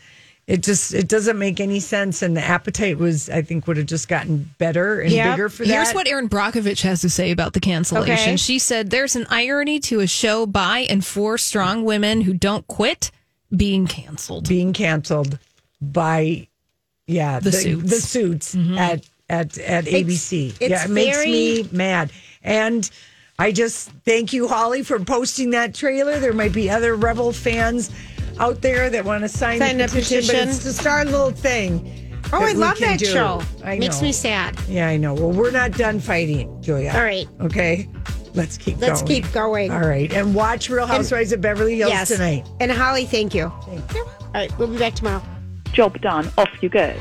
it 0.47 0.61
just, 0.61 0.93
it 0.93 1.07
doesn't 1.07 1.39
make 1.39 1.59
any 1.59 1.79
sense. 1.79 2.21
And 2.21 2.37
the 2.37 2.43
appetite 2.43 2.97
was, 2.97 3.29
I 3.29 3.41
think, 3.41 3.65
would 3.67 3.77
have 3.77 3.85
just 3.87 4.07
gotten 4.07 4.49
better 4.59 5.01
and 5.01 5.11
Yep. 5.11 5.33
bigger 5.33 5.49
for 5.49 5.65
that. 5.65 5.73
Here's 5.73 5.93
what 5.93 6.07
Erin 6.07 6.29
Brockovich 6.29 6.81
has 6.83 7.01
to 7.01 7.09
say 7.09 7.31
about 7.31 7.53
the 7.53 7.59
cancellation. 7.59 8.13
Okay. 8.13 8.35
She 8.37 8.59
said, 8.59 8.89
There's 8.91 9.15
an 9.15 9.25
irony 9.29 9.79
to 9.81 10.01
a 10.01 10.07
show 10.07 10.45
by 10.45 10.79
and 10.89 11.03
for 11.05 11.37
strong 11.37 11.83
women 11.83 12.21
who 12.21 12.33
don't 12.33 12.67
quit 12.67 13.09
being 13.55 13.87
canceled. 13.87 14.47
being 14.49 14.73
canceled 14.73 15.39
by 15.81 16.47
yeah 17.07 17.39
The 17.39 17.51
Suits. 17.51 17.75
Mm-hmm. 17.75 17.87
the 17.87 17.95
suits 17.95 18.55
at 18.55 19.05
at 19.29 19.57
at 19.59 19.85
ABC. 19.85 20.49
it's 20.59 20.59
yeah, 20.61 20.85
it 20.85 20.89
makes 20.89 21.17
very- 21.17 21.31
me 21.31 21.69
mad. 21.71 22.11
And 22.43 22.89
I 23.37 23.51
just 23.51 23.89
thank 24.05 24.31
you, 24.33 24.47
Holly, 24.47 24.81
for 24.83 24.99
posting 24.99 25.49
that 25.51 25.73
trailer. 25.75 26.19
There 26.19 26.33
might 26.33 26.53
be 26.53 26.69
other 26.69 26.95
Rebel 26.95 27.33
fans 27.33 27.91
out 28.39 28.61
there 28.61 28.89
that 28.89 29.05
want 29.05 29.23
to 29.23 29.29
sign, 29.29 29.59
Sign 29.59 29.77
the 29.77 29.85
a 29.85 29.87
petition, 29.87 30.35
but 30.35 30.47
it's 30.47 30.63
just 30.63 30.85
our 30.85 31.05
little 31.05 31.31
thing. 31.31 32.01
Oh, 32.33 32.39
that 32.39 32.49
I 32.49 32.51
love 32.53 32.79
that 32.79 32.99
do. 32.99 33.05
show. 33.05 33.41
I 33.63 33.77
Makes 33.77 33.97
know. 34.01 34.07
me 34.07 34.11
sad. 34.11 34.59
Yeah, 34.67 34.87
I 34.87 34.97
know. 34.97 35.13
Well, 35.13 35.31
we're 35.31 35.51
not 35.51 35.71
done 35.73 35.99
fighting, 35.99 36.61
Julia. 36.61 36.91
All 36.93 37.01
right. 37.03 37.27
Okay. 37.41 37.87
Let's 38.33 38.57
keep 38.57 38.79
Let's 38.79 39.01
going. 39.01 39.21
keep 39.23 39.31
going. 39.31 39.71
All 39.71 39.79
right. 39.87 40.11
And 40.11 40.35
watch 40.35 40.69
Real 40.69 40.87
Housewives 40.87 41.31
of 41.31 41.39
Beverly 41.39 41.77
Hills 41.77 41.91
Yes. 41.91 42.09
tonight. 42.09 42.45
And 42.59 42.71
Holly, 42.71 43.05
thank 43.05 43.33
you. 43.33 43.51
Thank 43.65 43.93
you. 43.93 44.03
All 44.03 44.31
right, 44.33 44.57
we'll 44.57 44.67
be 44.67 44.77
back 44.77 44.95
tomorrow. 44.95 45.23
Job 45.71 46.01
done. 46.01 46.29
Off 46.37 46.49
you 46.61 46.67
go. 46.69 46.93